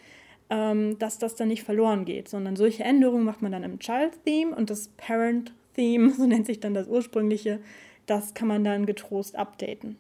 dass 0.52 1.18
das 1.18 1.36
dann 1.36 1.48
nicht 1.48 1.64
verloren 1.64 2.04
geht, 2.04 2.28
sondern 2.28 2.58
solche 2.58 2.84
Änderungen 2.84 3.24
macht 3.24 3.42
man 3.42 3.54
dann 3.54 3.64
im 3.64 3.80
Child-Theme 3.80 4.54
und 4.54 4.70
das 4.70 4.90
Parent-Theme, 4.98 6.12
so 6.18 6.26
nennt 6.26 6.46
sich 6.46 6.60
dann 6.60 6.74
das 6.74 6.88
ursprüngliche, 6.88 7.60
das 8.06 8.34
kann 8.34 8.50
man 8.50 8.66
dann 8.66 8.86
getrost 8.86 9.38
updaten. 9.38 9.96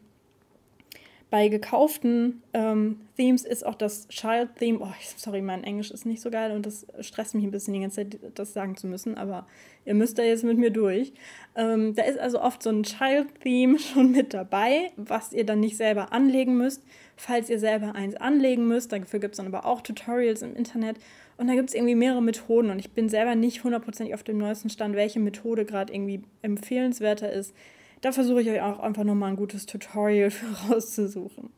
Bei 1.31 1.47
gekauften 1.47 2.43
ähm, 2.53 2.99
Themes 3.15 3.45
ist 3.45 3.65
auch 3.65 3.75
das 3.75 4.09
Child-Theme, 4.09 4.79
oh, 4.81 4.93
sorry, 5.15 5.41
mein 5.41 5.63
Englisch 5.63 5.89
ist 5.89 6.05
nicht 6.05 6.21
so 6.21 6.29
geil 6.29 6.51
und 6.51 6.65
das 6.65 6.85
stresst 6.99 7.35
mich 7.35 7.45
ein 7.45 7.51
bisschen 7.51 7.73
die 7.73 7.79
ganze 7.79 8.01
Zeit, 8.01 8.19
das 8.35 8.51
sagen 8.51 8.75
zu 8.75 8.85
müssen, 8.85 9.17
aber 9.17 9.47
ihr 9.85 9.93
müsst 9.93 10.19
da 10.19 10.23
jetzt 10.23 10.43
mit 10.43 10.57
mir 10.57 10.71
durch. 10.71 11.13
Ähm, 11.55 11.95
da 11.95 12.03
ist 12.03 12.19
also 12.19 12.41
oft 12.41 12.61
so 12.61 12.69
ein 12.69 12.83
Child-Theme 12.83 13.79
schon 13.93 14.11
mit 14.11 14.33
dabei, 14.33 14.91
was 14.97 15.31
ihr 15.31 15.45
dann 15.45 15.61
nicht 15.61 15.77
selber 15.77 16.11
anlegen 16.11 16.57
müsst. 16.57 16.83
Falls 17.15 17.49
ihr 17.49 17.59
selber 17.59 17.95
eins 17.95 18.15
anlegen 18.15 18.67
müsst, 18.67 18.91
dafür 18.91 19.21
gibt 19.21 19.35
es 19.35 19.37
dann 19.37 19.47
aber 19.47 19.65
auch 19.65 19.79
Tutorials 19.79 20.41
im 20.41 20.53
Internet 20.53 20.97
und 21.37 21.47
da 21.47 21.55
gibt 21.55 21.69
es 21.69 21.75
irgendwie 21.75 21.95
mehrere 21.95 22.21
Methoden 22.21 22.71
und 22.71 22.79
ich 22.79 22.91
bin 22.91 23.07
selber 23.07 23.35
nicht 23.35 23.63
hundertprozentig 23.63 24.13
auf 24.15 24.23
dem 24.23 24.37
neuesten 24.37 24.69
Stand, 24.69 24.97
welche 24.97 25.21
Methode 25.21 25.63
gerade 25.63 25.93
irgendwie 25.93 26.23
empfehlenswerter 26.41 27.31
ist. 27.31 27.55
Da 28.01 28.11
versuche 28.11 28.41
ich 28.41 28.49
euch 28.49 28.61
auch 28.61 28.79
einfach 28.79 29.03
nochmal 29.03 29.29
ein 29.29 29.35
gutes 29.35 29.65
Tutorial 29.65 30.29
für 30.31 30.69
rauszusuchen. 30.69 31.49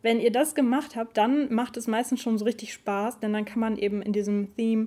Wenn 0.00 0.20
ihr 0.20 0.30
das 0.30 0.54
gemacht 0.54 0.96
habt, 0.96 1.16
dann 1.16 1.52
macht 1.52 1.76
es 1.76 1.86
meistens 1.86 2.20
schon 2.20 2.38
so 2.38 2.44
richtig 2.44 2.72
Spaß, 2.72 3.20
denn 3.20 3.32
dann 3.32 3.44
kann 3.44 3.60
man 3.60 3.76
eben 3.76 4.00
in 4.00 4.12
diesem 4.12 4.54
Theme 4.56 4.86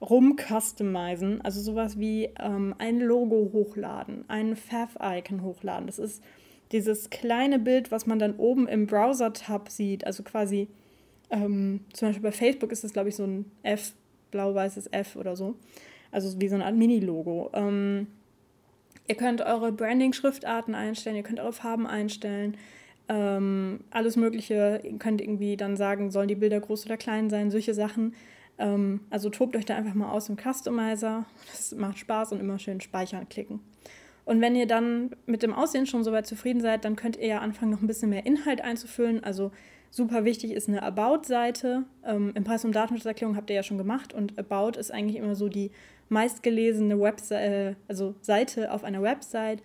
rumcustomizen, 0.00 1.40
also 1.42 1.60
sowas 1.60 1.98
wie 1.98 2.30
ähm, 2.38 2.74
ein 2.78 3.00
Logo 3.00 3.50
hochladen, 3.52 4.24
ein 4.28 4.56
Fav-Icon 4.56 5.42
hochladen. 5.42 5.86
Das 5.86 5.98
ist 5.98 6.22
dieses 6.72 7.10
kleine 7.10 7.58
Bild, 7.58 7.90
was 7.90 8.06
man 8.06 8.18
dann 8.18 8.36
oben 8.36 8.68
im 8.68 8.86
Browser-Tab 8.86 9.70
sieht, 9.70 10.06
also 10.06 10.22
quasi 10.22 10.68
ähm, 11.30 11.80
zum 11.92 12.08
Beispiel 12.08 12.22
bei 12.22 12.32
Facebook 12.32 12.72
ist 12.72 12.84
das, 12.84 12.92
glaube 12.92 13.08
ich, 13.08 13.16
so 13.16 13.24
ein 13.24 13.50
F, 13.62 13.92
blau-weißes 14.30 14.88
F 14.92 15.16
oder 15.16 15.36
so. 15.36 15.56
Also 16.10 16.40
wie 16.40 16.48
so 16.48 16.54
eine 16.54 16.64
Art 16.64 16.76
Mini-Logo. 16.76 17.50
Ähm, 17.52 18.06
Ihr 19.08 19.16
könnt 19.16 19.40
eure 19.40 19.72
Branding-Schriftarten 19.72 20.74
einstellen, 20.74 21.16
ihr 21.16 21.22
könnt 21.22 21.40
eure 21.40 21.54
Farben 21.54 21.86
einstellen, 21.86 22.56
ähm, 23.08 23.80
alles 23.90 24.16
Mögliche. 24.16 24.82
Ihr 24.84 24.98
könnt 24.98 25.20
irgendwie 25.20 25.56
dann 25.56 25.76
sagen, 25.76 26.10
sollen 26.10 26.28
die 26.28 26.34
Bilder 26.34 26.60
groß 26.60 26.86
oder 26.86 26.96
klein 26.96 27.30
sein, 27.30 27.50
solche 27.50 27.74
Sachen. 27.74 28.14
Ähm, 28.58 29.00
also 29.10 29.30
tobt 29.30 29.56
euch 29.56 29.64
da 29.64 29.76
einfach 29.76 29.94
mal 29.94 30.10
aus 30.10 30.28
im 30.28 30.36
Customizer. 30.36 31.24
Das 31.50 31.74
macht 31.74 31.98
Spaß 31.98 32.32
und 32.32 32.40
immer 32.40 32.58
schön 32.58 32.80
speichern 32.80 33.28
klicken. 33.28 33.60
Und 34.26 34.42
wenn 34.42 34.54
ihr 34.54 34.66
dann 34.66 35.12
mit 35.24 35.42
dem 35.42 35.54
Aussehen 35.54 35.86
schon 35.86 36.04
soweit 36.04 36.26
zufrieden 36.26 36.60
seid, 36.60 36.84
dann 36.84 36.96
könnt 36.96 37.16
ihr 37.16 37.28
ja 37.28 37.38
anfangen, 37.38 37.70
noch 37.70 37.80
ein 37.80 37.86
bisschen 37.86 38.10
mehr 38.10 38.26
Inhalt 38.26 38.60
einzufüllen. 38.60 39.24
Also 39.24 39.52
super 39.90 40.26
wichtig 40.26 40.52
ist 40.52 40.68
eine 40.68 40.82
About-Seite. 40.82 41.84
Ähm, 42.04 42.32
Impressum 42.34 42.72
Datenschutzerklärung 42.72 43.36
habt 43.36 43.48
ihr 43.48 43.56
ja 43.56 43.62
schon 43.62 43.78
gemacht 43.78 44.12
und 44.12 44.38
About 44.38 44.78
ist 44.78 44.92
eigentlich 44.92 45.16
immer 45.16 45.34
so 45.34 45.48
die 45.48 45.70
meistgelesene 46.08 47.00
Website, 47.00 47.50
äh, 47.50 47.74
also 47.88 48.14
Seite 48.20 48.72
auf 48.72 48.84
einer 48.84 49.02
Website, 49.02 49.62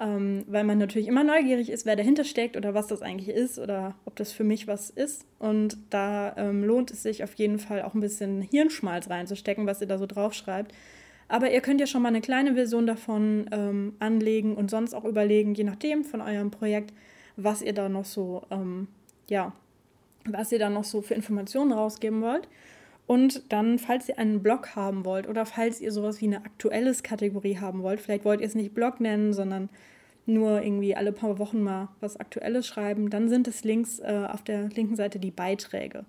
ähm, 0.00 0.44
weil 0.48 0.64
man 0.64 0.78
natürlich 0.78 1.06
immer 1.06 1.22
neugierig 1.22 1.70
ist, 1.70 1.86
wer 1.86 1.96
dahinter 1.96 2.24
steckt 2.24 2.56
oder 2.56 2.74
was 2.74 2.88
das 2.88 3.02
eigentlich 3.02 3.28
ist 3.28 3.58
oder 3.58 3.94
ob 4.04 4.16
das 4.16 4.32
für 4.32 4.44
mich 4.44 4.66
was 4.66 4.90
ist. 4.90 5.24
Und 5.38 5.76
da 5.90 6.34
ähm, 6.36 6.64
lohnt 6.64 6.90
es 6.90 7.02
sich 7.02 7.22
auf 7.22 7.34
jeden 7.34 7.58
Fall 7.58 7.82
auch 7.82 7.94
ein 7.94 8.00
bisschen 8.00 8.42
Hirnschmalz 8.42 9.08
reinzustecken, 9.08 9.66
was 9.66 9.80
ihr 9.80 9.86
da 9.86 9.98
so 9.98 10.06
draufschreibt. 10.06 10.72
Aber 11.28 11.50
ihr 11.50 11.60
könnt 11.60 11.80
ja 11.80 11.86
schon 11.86 12.02
mal 12.02 12.08
eine 12.08 12.20
kleine 12.20 12.54
Version 12.54 12.86
davon 12.86 13.48
ähm, 13.52 13.94
anlegen 13.98 14.56
und 14.56 14.70
sonst 14.70 14.94
auch 14.94 15.04
überlegen, 15.04 15.54
je 15.54 15.64
nachdem 15.64 16.04
von 16.04 16.20
eurem 16.20 16.50
Projekt, 16.50 16.92
was 17.36 17.62
ihr 17.62 17.72
da 17.72 17.88
noch 17.88 18.04
so, 18.04 18.42
ähm, 18.50 18.88
ja, 19.28 19.52
was 20.26 20.52
ihr 20.52 20.58
da 20.58 20.70
noch 20.70 20.84
so 20.84 21.02
für 21.02 21.14
Informationen 21.14 21.72
rausgeben 21.72 22.20
wollt. 22.20 22.48
Und 23.06 23.52
dann, 23.52 23.78
falls 23.78 24.08
ihr 24.08 24.18
einen 24.18 24.42
Blog 24.42 24.76
haben 24.76 25.04
wollt 25.04 25.28
oder 25.28 25.44
falls 25.44 25.80
ihr 25.80 25.92
sowas 25.92 26.20
wie 26.20 26.26
eine 26.26 26.44
aktuelles 26.44 27.02
Kategorie 27.02 27.58
haben 27.58 27.82
wollt, 27.82 28.00
vielleicht 28.00 28.24
wollt 28.24 28.40
ihr 28.40 28.46
es 28.46 28.54
nicht 28.54 28.74
Blog 28.74 29.00
nennen, 29.00 29.32
sondern 29.34 29.68
nur 30.26 30.62
irgendwie 30.62 30.96
alle 30.96 31.12
paar 31.12 31.38
Wochen 31.38 31.62
mal 31.62 31.88
was 32.00 32.16
Aktuelles 32.16 32.66
schreiben, 32.66 33.10
dann 33.10 33.28
sind 33.28 33.46
es 33.46 33.62
links 33.62 33.98
äh, 33.98 34.26
auf 34.30 34.42
der 34.42 34.68
linken 34.70 34.96
Seite 34.96 35.18
die 35.18 35.30
Beiträge. 35.30 36.04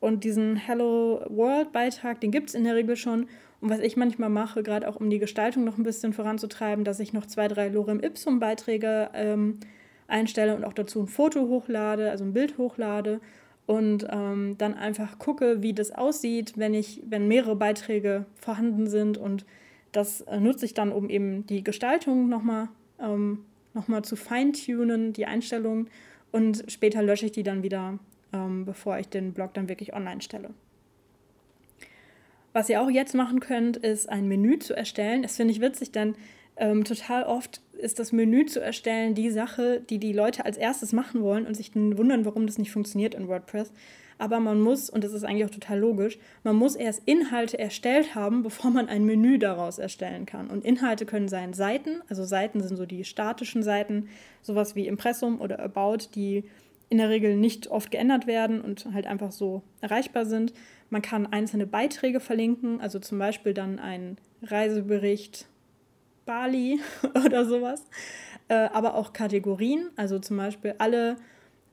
Und 0.00 0.24
diesen 0.24 0.56
Hello 0.56 1.20
World 1.28 1.72
Beitrag, 1.72 2.20
den 2.20 2.30
gibt 2.30 2.48
es 2.48 2.54
in 2.54 2.64
der 2.64 2.76
Regel 2.76 2.96
schon. 2.96 3.26
Und 3.60 3.68
was 3.68 3.80
ich 3.80 3.96
manchmal 3.96 4.30
mache, 4.30 4.62
gerade 4.62 4.88
auch 4.88 4.96
um 4.96 5.10
die 5.10 5.18
Gestaltung 5.18 5.64
noch 5.64 5.76
ein 5.76 5.82
bisschen 5.82 6.12
voranzutreiben, 6.12 6.84
dass 6.84 7.00
ich 7.00 7.12
noch 7.12 7.26
zwei, 7.26 7.48
drei 7.48 7.68
Lorem 7.68 8.00
Ipsum 8.00 8.38
Beiträge 8.38 9.10
ähm, 9.12 9.58
einstelle 10.06 10.54
und 10.54 10.64
auch 10.64 10.72
dazu 10.72 11.00
ein 11.00 11.08
Foto 11.08 11.48
hochlade, 11.48 12.10
also 12.10 12.24
ein 12.24 12.32
Bild 12.32 12.56
hochlade 12.56 13.20
und 13.68 14.04
ähm, 14.10 14.56
dann 14.58 14.74
einfach 14.74 15.18
gucke, 15.18 15.62
wie 15.62 15.74
das 15.74 15.92
aussieht, 15.92 16.54
wenn 16.56 16.74
ich, 16.74 17.02
wenn 17.06 17.28
mehrere 17.28 17.54
Beiträge 17.54 18.24
vorhanden 18.34 18.88
sind 18.88 19.18
und 19.18 19.44
das 19.92 20.22
äh, 20.22 20.40
nutze 20.40 20.64
ich 20.64 20.74
dann, 20.74 20.90
um 20.90 21.08
eben 21.10 21.46
die 21.46 21.62
Gestaltung 21.62 22.28
nochmal 22.28 22.68
ähm, 23.00 23.44
noch 23.74 24.02
zu 24.02 24.16
feintunen, 24.16 25.12
die 25.12 25.26
Einstellungen 25.26 25.88
und 26.32 26.64
später 26.66 27.02
lösche 27.02 27.26
ich 27.26 27.32
die 27.32 27.44
dann 27.44 27.62
wieder 27.62 27.98
ähm, 28.32 28.64
bevor 28.64 28.98
ich 28.98 29.08
den 29.08 29.32
Blog 29.32 29.54
dann 29.54 29.68
wirklich 29.68 29.94
online 29.94 30.20
stelle. 30.20 30.50
Was 32.52 32.68
ihr 32.68 32.80
auch 32.80 32.90
jetzt 32.90 33.14
machen 33.14 33.40
könnt, 33.40 33.76
ist 33.76 34.08
ein 34.08 34.26
Menü 34.26 34.58
zu 34.58 34.74
erstellen. 34.74 35.22
Das 35.22 35.36
finde 35.36 35.52
ich 35.52 35.60
witzig, 35.60 35.92
denn 35.92 36.16
ähm, 36.58 36.84
total 36.84 37.24
oft 37.24 37.60
ist 37.78 37.98
das 37.98 38.12
Menü 38.12 38.46
zu 38.46 38.60
erstellen 38.60 39.14
die 39.14 39.30
Sache, 39.30 39.80
die 39.88 39.98
die 39.98 40.12
Leute 40.12 40.44
als 40.44 40.56
erstes 40.56 40.92
machen 40.92 41.22
wollen 41.22 41.46
und 41.46 41.56
sich 41.56 41.70
dann 41.70 41.96
wundern, 41.96 42.24
warum 42.24 42.46
das 42.46 42.58
nicht 42.58 42.72
funktioniert 42.72 43.14
in 43.14 43.28
WordPress. 43.28 43.72
Aber 44.18 44.40
man 44.40 44.60
muss, 44.60 44.90
und 44.90 45.04
das 45.04 45.12
ist 45.12 45.22
eigentlich 45.22 45.44
auch 45.44 45.50
total 45.50 45.78
logisch, 45.78 46.18
man 46.42 46.56
muss 46.56 46.74
erst 46.74 47.02
Inhalte 47.06 47.56
erstellt 47.58 48.16
haben, 48.16 48.42
bevor 48.42 48.70
man 48.70 48.88
ein 48.88 49.04
Menü 49.04 49.38
daraus 49.38 49.78
erstellen 49.78 50.26
kann. 50.26 50.50
Und 50.50 50.64
Inhalte 50.64 51.06
können 51.06 51.28
sein 51.28 51.52
Seiten, 51.52 52.02
also 52.08 52.24
Seiten 52.24 52.60
sind 52.60 52.76
so 52.76 52.84
die 52.84 53.04
statischen 53.04 53.62
Seiten, 53.62 54.08
sowas 54.42 54.74
wie 54.74 54.88
Impressum 54.88 55.40
oder 55.40 55.60
About, 55.60 56.08
die 56.14 56.44
in 56.90 56.98
der 56.98 57.10
Regel 57.10 57.36
nicht 57.36 57.68
oft 57.68 57.90
geändert 57.90 58.26
werden 58.26 58.60
und 58.60 58.88
halt 58.92 59.06
einfach 59.06 59.30
so 59.30 59.62
erreichbar 59.80 60.24
sind. 60.24 60.52
Man 60.90 61.02
kann 61.02 61.26
einzelne 61.26 61.66
Beiträge 61.66 62.18
verlinken, 62.18 62.80
also 62.80 62.98
zum 62.98 63.18
Beispiel 63.18 63.52
dann 63.52 63.78
einen 63.78 64.16
Reisebericht 64.42 65.46
Bali 66.28 66.78
oder 67.24 67.44
sowas, 67.46 67.82
äh, 68.48 68.54
aber 68.54 68.94
auch 68.94 69.12
Kategorien, 69.12 69.90
also 69.96 70.18
zum 70.18 70.36
Beispiel 70.36 70.74
alle 70.78 71.16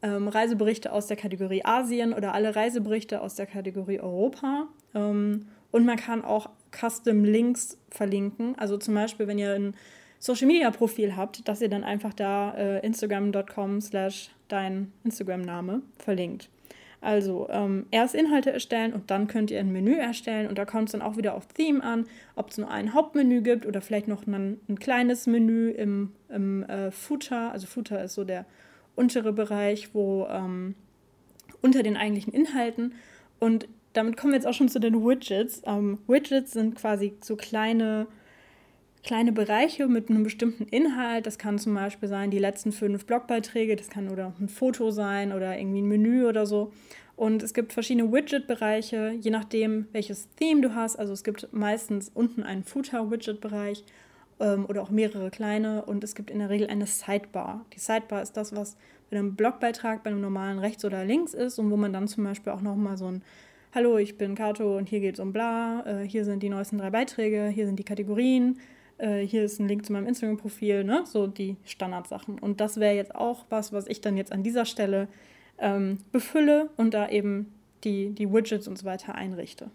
ähm, 0.02 0.30
Reiseberichte 0.30 0.91
aus 0.91 1.08
der 1.08 1.18
Kategorie 1.18 1.63
Asien 1.65 2.13
oder 2.13 2.34
alle 2.34 2.56
Reiseberichte 2.56 3.22
aus 3.22 3.36
der 3.36 3.46
Kategorie 3.46 4.00
Europa. 4.00 4.68
Ähm, 4.94 5.48
und 5.72 5.86
man 5.86 5.98
kann 5.98 6.24
auch 6.24 6.50
Custom 6.72 7.26
Links 7.26 7.78
verlinken, 7.89 8.58
also 8.58 8.78
zum 8.78 8.94
Beispiel, 8.94 9.28
wenn 9.28 9.38
ihr 9.38 9.54
ein 9.54 9.76
Social 10.20 10.48
Media 10.48 10.72
Profil 10.72 11.18
habt, 11.18 11.48
dass 11.48 11.62
ihr 11.62 11.70
dann 11.70 11.84
einfach 11.84 12.13
da 12.13 12.54
äh, 12.56 12.86
instagram.com 12.86 13.82
slash 13.82 14.32
dein 14.48 14.94
Instagram-Name 15.04 15.82
verlinkt. 16.00 16.50
Also 17.01 17.47
ähm, 17.49 17.86
erst 17.91 18.15
Inhalte 18.15 18.51
erstellen 18.51 18.93
und 18.93 19.12
dann 19.12 19.27
könnt 19.27 19.51
ihr 19.51 19.60
ein 19.60 19.71
Menü 19.71 19.95
erstellen 19.95 20.47
und 20.47 20.58
da 20.58 20.65
kommt 20.65 20.89
es 20.89 20.91
dann 20.93 21.01
auch 21.01 21.17
wieder 21.17 21.36
auf 21.36 21.47
Theme 21.47 21.84
an, 21.84 22.05
ob 22.36 22.49
es 22.49 22.58
nur 22.58 22.69
ein 22.71 22.93
Hauptmenü 22.93 23.41
gibt 23.41 23.65
oder 23.65 23.81
vielleicht 23.81 24.08
noch 24.08 24.25
ein, 24.25 24.60
ein 24.67 24.79
kleines 24.79 25.27
Menü 25.27 25.69
im, 25.71 26.12
im 26.29 26.63
äh, 26.63 26.91
Footer. 26.91 27.51
Also 27.51 27.67
Footer 27.67 28.03
ist 28.03 28.15
so 28.15 28.23
der 28.23 28.45
untere 28.95 29.34
Bereich, 29.34 29.93
wo 29.93 30.25
ähm, 30.29 30.75
unter 31.62 31.84
den 31.84 31.97
eigentlichen 31.97 32.34
Inhalten 32.34 32.93
und 33.39 33.67
damit 33.93 34.17
kommen 34.17 34.34
wir 34.34 34.38
jetzt 34.38 34.47
auch 34.47 34.53
schon 34.53 34.69
zu 34.69 34.79
den 34.79 35.05
Widgets. 35.05 35.62
Ähm, 35.65 35.99
Widgets 36.08 36.51
sind 36.51 36.75
quasi 36.75 37.13
so 37.21 37.36
kleine 37.36 38.08
kleine 39.06 39.32
Bereiche 39.32 39.88
mit 39.88 40.10
einem 40.10 40.24
bestimmten 40.24 40.63
Inhalt. 40.63 41.28
Das 41.28 41.38
kann 41.38 41.60
zum 41.60 41.76
Beispiel 41.76 42.10
sein, 42.10 42.32
die 42.32 42.39
letzten 42.39 42.72
fünf 42.72 43.06
Blogbeiträge, 43.06 43.76
das 43.76 43.89
kann 43.89 44.10
oder 44.10 44.34
ein 44.39 44.50
Foto 44.50 44.89
sein 44.89 45.32
oder 45.32 45.58
irgendwie 45.58 45.82
ein 45.82 45.88
Menü 45.88 46.26
oder 46.26 46.46
so. 46.46 46.74
Und 47.15 47.44
es 47.44 47.54
gibt 47.54 47.72
verschiedene 47.72 48.12
Widget-Bereiche, 48.12 49.12
je 49.22 49.32
nachdem, 49.32 49.88
welches 49.94 50.28
Theme 50.36 50.62
du 50.62 50.76
hast. 50.76 50.98
Also 50.98 51.13
es 51.13 51.24
gibt 51.24 51.48
meistens 51.54 52.12
unten 52.13 52.44
einen 52.44 52.63
Footer-Widget-Bereich 52.63 53.86
ähm, 54.39 54.65
oder 54.68 54.82
auch 54.82 54.89
mehrere 54.89 55.30
kleine. 55.30 55.86
Und 55.86 56.04
es 56.04 56.15
gibt 56.15 56.32
in 56.32 56.39
der 56.39 56.50
Regel 56.50 56.68
eine 56.68 56.88
Sidebar. 56.88 57.63
Die 57.74 57.80
Sidebar 57.80 58.24
ist 58.24 58.36
das, 58.36 58.56
was 58.56 58.76
bei 59.10 59.18
einem 59.18 59.36
Blogbeitrag 59.36 60.04
bei 60.04 60.10
einem 60.10 60.22
normalen 60.22 60.58
rechts 60.58 60.84
oder 60.84 61.06
links 61.06 61.36
ist 61.36 61.60
und 61.60 61.70
wo 61.70 61.78
man 61.78 61.94
dann 61.94 62.08
zum 62.08 62.24
Beispiel 62.24 62.52
auch 62.52 62.62
nochmal 62.62 62.98
so 62.98 63.06
ein 63.06 63.22
Hallo, 63.76 63.98
ich 63.98 64.18
bin 64.18 64.36
Kato 64.36 64.78
und 64.78 64.88
hier 64.88 65.02
geht 65.02 65.15
es 65.15 65.20
um 65.20 65.34
bla, 65.34 65.84
äh, 65.86 66.08
hier 66.08 66.24
sind 66.24 66.41
die 66.41 66.48
neuesten 66.48 66.78
drei 66.78 66.91
Beiträge, 66.91 67.50
hier 67.50 67.65
sind 67.65 67.78
die 67.78 67.84
Kategorien, 67.84 68.58
äh, 68.97 69.21
hier 69.21 69.43
ist 69.43 69.60
ein 69.60 69.67
Link 69.67 69.86
zu 69.86 69.93
meinem 69.93 70.08
Instagram-Profil, 70.08 70.84
ne? 70.84 71.03
so 71.05 71.27
die 71.27 71.58
Standardsachen. 71.65 72.39
Und 72.39 72.62
das 72.62 72.79
wäre 72.79 72.95
jetzt 72.95 73.15
auch 73.15 73.45
was, 73.49 73.73
was 73.73 73.88
ich 73.88 74.01
dann 74.01 74.17
jetzt 74.17 74.31
an 74.31 74.43
dieser 74.43 74.65
Stelle 74.65 75.08
ähm, 75.58 75.99
befülle 76.12 76.69
und 76.77 76.93
da 76.93 77.10
eben 77.10 77.53
die, 77.84 78.10
die 78.10 78.31
Widgets 78.31 78.67
und 78.67 78.77
so 78.77 78.86
weiter 78.86 79.15
einrichte. 79.15 79.69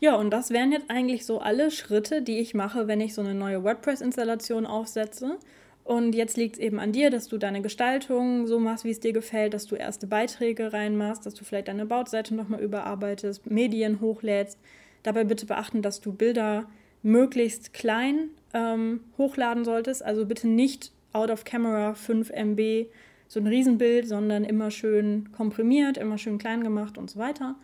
Ja, 0.00 0.16
und 0.16 0.30
das 0.30 0.50
wären 0.50 0.72
jetzt 0.72 0.90
eigentlich 0.90 1.24
so 1.24 1.40
alle 1.40 1.70
Schritte, 1.70 2.22
die 2.22 2.40
ich 2.40 2.54
mache, 2.54 2.88
wenn 2.88 3.00
ich 3.00 3.14
so 3.14 3.20
eine 3.20 3.34
neue 3.34 3.62
WordPress-Installation 3.62 4.66
aufsetze. 4.66 5.38
Und 5.84 6.14
jetzt 6.14 6.36
liegt 6.36 6.56
es 6.56 6.60
eben 6.60 6.80
an 6.80 6.92
dir, 6.92 7.10
dass 7.10 7.28
du 7.28 7.38
deine 7.38 7.62
Gestaltung 7.62 8.46
so 8.46 8.58
machst, 8.58 8.84
wie 8.84 8.90
es 8.90 9.00
dir 9.00 9.12
gefällt, 9.12 9.54
dass 9.54 9.66
du 9.66 9.76
erste 9.76 10.06
Beiträge 10.06 10.72
reinmachst, 10.72 11.24
dass 11.24 11.34
du 11.34 11.44
vielleicht 11.44 11.68
deine 11.68 11.86
Bautseite 11.86 12.34
nochmal 12.34 12.60
überarbeitest, 12.60 13.48
Medien 13.50 14.00
hochlädst. 14.00 14.58
Dabei 15.04 15.24
bitte 15.24 15.46
beachten, 15.46 15.82
dass 15.82 16.00
du 16.00 16.12
Bilder 16.12 16.68
möglichst 17.02 17.72
klein 17.72 18.30
ähm, 18.54 19.00
hochladen 19.18 19.64
solltest. 19.64 20.04
Also 20.04 20.26
bitte 20.26 20.48
nicht 20.48 20.92
out 21.12 21.30
of 21.30 21.44
camera 21.44 21.94
5 21.94 22.30
MB, 22.30 22.86
so 23.28 23.40
ein 23.40 23.46
Riesenbild, 23.46 24.06
sondern 24.06 24.44
immer 24.44 24.70
schön 24.70 25.30
komprimiert, 25.32 25.96
immer 25.96 26.18
schön 26.18 26.38
klein 26.38 26.62
gemacht 26.62 26.98
und 26.98 27.10
so 27.10 27.18
weiter. 27.18 27.56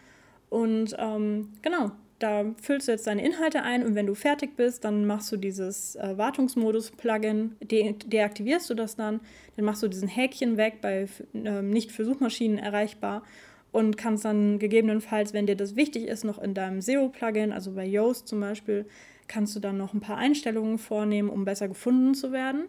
Und 0.51 0.96
ähm, 0.98 1.51
genau, 1.62 1.92
da 2.18 2.46
füllst 2.61 2.88
du 2.88 2.92
jetzt 2.92 3.07
deine 3.07 3.24
Inhalte 3.24 3.62
ein 3.62 3.85
und 3.85 3.94
wenn 3.94 4.07
du 4.07 4.14
fertig 4.14 4.57
bist, 4.57 4.85
dann 4.85 5.07
machst 5.07 5.31
du 5.31 5.37
dieses 5.37 5.94
äh, 5.96 6.16
Wartungsmodus-Plugin, 6.16 7.57
de 7.61 7.94
deaktivierst 8.07 8.68
du 8.70 8.74
das 8.74 8.96
dann, 8.96 9.20
dann 9.57 9.64
machst 9.64 9.83
du 9.83 9.88
diesen 9.88 10.09
Häkchen 10.09 10.57
weg 10.57 10.79
bei 10.81 11.07
äh, 11.35 11.62
nicht 11.62 11.92
für 11.92 12.05
Suchmaschinen 12.05 12.59
erreichbar 12.59 13.22
und 13.70 13.96
kannst 13.96 14.24
dann 14.24 14.59
gegebenenfalls, 14.59 15.33
wenn 15.33 15.46
dir 15.46 15.57
das 15.57 15.77
wichtig 15.77 16.09
ist, 16.09 16.24
noch 16.24 16.38
in 16.38 16.55
deinem 16.55 16.81
SEO-Plugin, 16.81 17.53
also 17.53 17.72
bei 17.72 17.87
Yoast 17.87 18.27
zum 18.27 18.40
Beispiel, 18.40 18.87
kannst 19.28 19.54
du 19.54 19.60
dann 19.60 19.76
noch 19.76 19.94
ein 19.94 20.00
paar 20.00 20.16
Einstellungen 20.16 20.78
vornehmen, 20.78 21.28
um 21.28 21.44
besser 21.44 21.68
gefunden 21.68 22.14
zu 22.14 22.32
werden. 22.32 22.64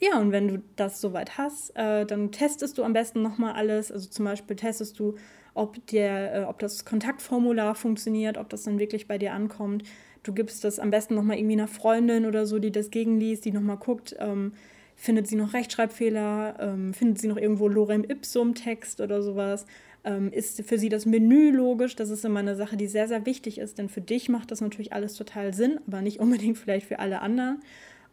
Ja, 0.00 0.18
und 0.18 0.30
wenn 0.32 0.48
du 0.48 0.62
das 0.76 1.00
soweit 1.00 1.38
hast, 1.38 1.76
äh, 1.76 2.06
dann 2.06 2.30
testest 2.30 2.78
du 2.78 2.84
am 2.84 2.92
besten 2.92 3.22
nochmal 3.22 3.54
alles. 3.54 3.90
Also 3.90 4.08
zum 4.08 4.24
Beispiel 4.24 4.56
testest 4.56 4.98
du, 4.98 5.16
ob, 5.54 5.84
der, 5.88 6.34
äh, 6.34 6.44
ob 6.44 6.60
das 6.60 6.84
Kontaktformular 6.84 7.74
funktioniert, 7.74 8.38
ob 8.38 8.48
das 8.48 8.62
dann 8.62 8.78
wirklich 8.78 9.08
bei 9.08 9.18
dir 9.18 9.32
ankommt. 9.32 9.82
Du 10.22 10.32
gibst 10.32 10.62
das 10.64 10.78
am 10.78 10.90
besten 10.90 11.14
nochmal 11.14 11.38
irgendwie 11.38 11.54
einer 11.54 11.68
Freundin 11.68 12.26
oder 12.26 12.46
so, 12.46 12.58
die 12.58 12.70
das 12.70 12.90
gegenliest, 12.90 13.44
die 13.44 13.52
nochmal 13.52 13.76
guckt, 13.76 14.14
ähm, 14.18 14.52
findet 14.94 15.26
sie 15.26 15.36
noch 15.36 15.52
Rechtschreibfehler, 15.52 16.56
ähm, 16.60 16.94
findet 16.94 17.18
sie 17.18 17.28
noch 17.28 17.36
irgendwo 17.36 17.68
Lorem 17.68 18.04
Ipsum 18.04 18.54
Text 18.54 19.00
oder 19.00 19.22
sowas 19.22 19.66
ähm, 20.04 20.32
ist 20.32 20.62
für 20.62 20.78
sie 20.78 20.88
das 20.88 21.06
Menü 21.06 21.50
logisch? 21.50 21.96
Das 21.96 22.10
ist 22.10 22.24
immer 22.24 22.40
eine 22.40 22.56
Sache, 22.56 22.76
die 22.76 22.86
sehr, 22.86 23.08
sehr 23.08 23.26
wichtig 23.26 23.58
ist, 23.58 23.78
denn 23.78 23.88
für 23.88 24.00
dich 24.00 24.28
macht 24.28 24.50
das 24.50 24.60
natürlich 24.60 24.92
alles 24.92 25.14
total 25.14 25.54
Sinn, 25.54 25.80
aber 25.86 26.02
nicht 26.02 26.20
unbedingt 26.20 26.58
vielleicht 26.58 26.86
für 26.86 26.98
alle 26.98 27.20
anderen. 27.20 27.60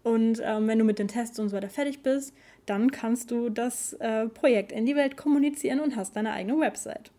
Und 0.04 0.40
ähm, 0.44 0.68
wenn 0.68 0.78
du 0.78 0.86
mit 0.86 1.00
den 1.00 1.08
Tests 1.08 1.40
und 1.40 1.50
so 1.50 1.56
weiter 1.56 1.70
fertig 1.70 2.04
bist, 2.04 2.34
dann 2.68 2.92
kannst 2.92 3.32
du 3.32 3.50
das 3.50 3.94
äh, 3.94 4.28
Projekt 4.28 4.72
in 4.72 4.86
die 4.86 4.96
Welt 4.96 5.18
kommunizieren 5.18 5.80
und 5.80 5.96
hast 5.96 6.16
deine 6.16 6.34
eigene 6.34 6.60
Website. 6.60 7.12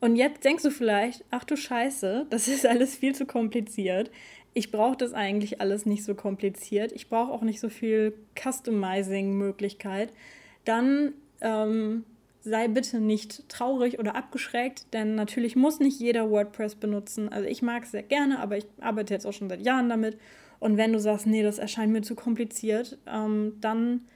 Und 0.00 0.16
jetzt 0.16 0.44
denkst 0.44 0.62
du 0.62 0.70
vielleicht, 0.70 1.24
ach 1.30 1.44
du 1.44 1.56
Scheiße, 1.56 2.26
das 2.30 2.48
ist 2.48 2.66
alles 2.66 2.96
viel 2.96 3.14
zu 3.14 3.26
kompliziert. 3.26 4.10
Ich 4.54 4.70
brauche 4.70 4.96
das 4.96 5.12
eigentlich 5.12 5.60
alles 5.60 5.86
nicht 5.86 6.04
so 6.04 6.14
kompliziert. 6.14 6.92
Ich 6.92 7.08
brauche 7.08 7.32
auch 7.32 7.42
nicht 7.42 7.60
so 7.60 7.68
viel 7.68 8.14
Customizing-Möglichkeit. 8.34 10.12
Dann 10.64 11.14
ähm, 11.40 12.04
sei 12.40 12.68
bitte 12.68 13.00
nicht 13.00 13.48
traurig 13.48 13.98
oder 13.98 14.14
abgeschreckt, 14.16 14.92
denn 14.92 15.14
natürlich 15.14 15.56
muss 15.56 15.80
nicht 15.80 16.00
jeder 16.00 16.30
WordPress 16.30 16.76
benutzen. 16.76 17.28
Also 17.28 17.48
ich 17.48 17.62
mag 17.62 17.84
es 17.84 17.90
sehr 17.90 18.02
gerne, 18.02 18.38
aber 18.38 18.56
ich 18.56 18.66
arbeite 18.80 19.14
jetzt 19.14 19.26
auch 19.26 19.32
schon 19.32 19.48
seit 19.48 19.64
Jahren 19.64 19.88
damit. 19.88 20.18
Und 20.60 20.76
wenn 20.76 20.92
du 20.92 20.98
sagst, 20.98 21.26
nee, 21.26 21.42
das 21.42 21.58
erscheint 21.58 21.92
mir 21.92 22.02
zu 22.02 22.14
kompliziert, 22.14 22.98
ähm, 23.06 23.54
dann 23.60 24.06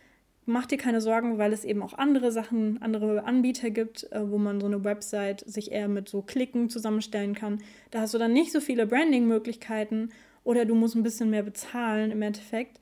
mach 0.44 0.66
dir 0.66 0.78
keine 0.78 1.00
Sorgen, 1.00 1.38
weil 1.38 1.52
es 1.52 1.64
eben 1.64 1.82
auch 1.82 1.94
andere 1.94 2.32
Sachen, 2.32 2.80
andere 2.82 3.24
Anbieter 3.24 3.70
gibt, 3.70 4.11
äh, 4.12 4.30
wo 4.30 4.38
man 4.38 4.61
so 4.61 4.66
eine 4.66 4.82
Website 4.85 5.44
sich 5.46 5.70
eher 5.70 5.88
mit 5.88 6.08
so 6.08 6.22
Klicken 6.22 6.68
zusammenstellen 6.68 7.35
kann. 7.35 7.61
Da 7.90 8.00
hast 8.00 8.14
du 8.14 8.18
dann 8.18 8.32
nicht 8.32 8.52
so 8.52 8.61
viele 8.61 8.87
Branding-Möglichkeiten 8.87 10.11
oder 10.44 10.64
du 10.64 10.74
musst 10.74 10.96
ein 10.96 11.04
bisschen 11.04 11.30
mehr 11.30 11.44
bezahlen 11.44 12.11
im 12.11 12.22
Endeffekt. 12.22 12.80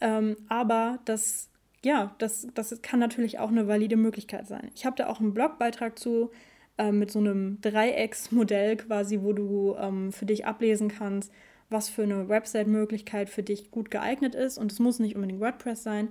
Ähm, 0.00 0.36
aber 0.48 1.00
das 1.04 1.50
ja, 1.84 2.14
das, 2.18 2.46
das 2.54 2.80
kann 2.82 3.00
natürlich 3.00 3.38
auch 3.38 3.48
eine 3.48 3.66
valide 3.66 3.96
Möglichkeit 3.96 4.46
sein. 4.46 4.70
Ich 4.74 4.86
habe 4.86 4.96
da 4.96 5.08
auch 5.08 5.20
einen 5.20 5.34
Blogbeitrag 5.34 5.98
zu 5.98 6.30
äh, 6.78 6.92
mit 6.92 7.10
so 7.10 7.18
einem 7.18 7.60
Dreiecksmodell 7.60 8.76
quasi, 8.76 9.20
wo 9.22 9.32
du 9.32 9.74
ähm, 9.78 10.12
für 10.12 10.26
dich 10.26 10.46
ablesen 10.46 10.88
kannst, 10.88 11.32
was 11.70 11.88
für 11.88 12.04
eine 12.04 12.28
Website-Möglichkeit 12.28 13.30
für 13.30 13.42
dich 13.42 13.70
gut 13.70 13.90
geeignet 13.90 14.34
ist. 14.34 14.58
Und 14.58 14.72
es 14.72 14.78
muss 14.78 14.98
nicht 14.98 15.16
unbedingt 15.16 15.40
WordPress 15.40 15.82
sein. 15.82 16.08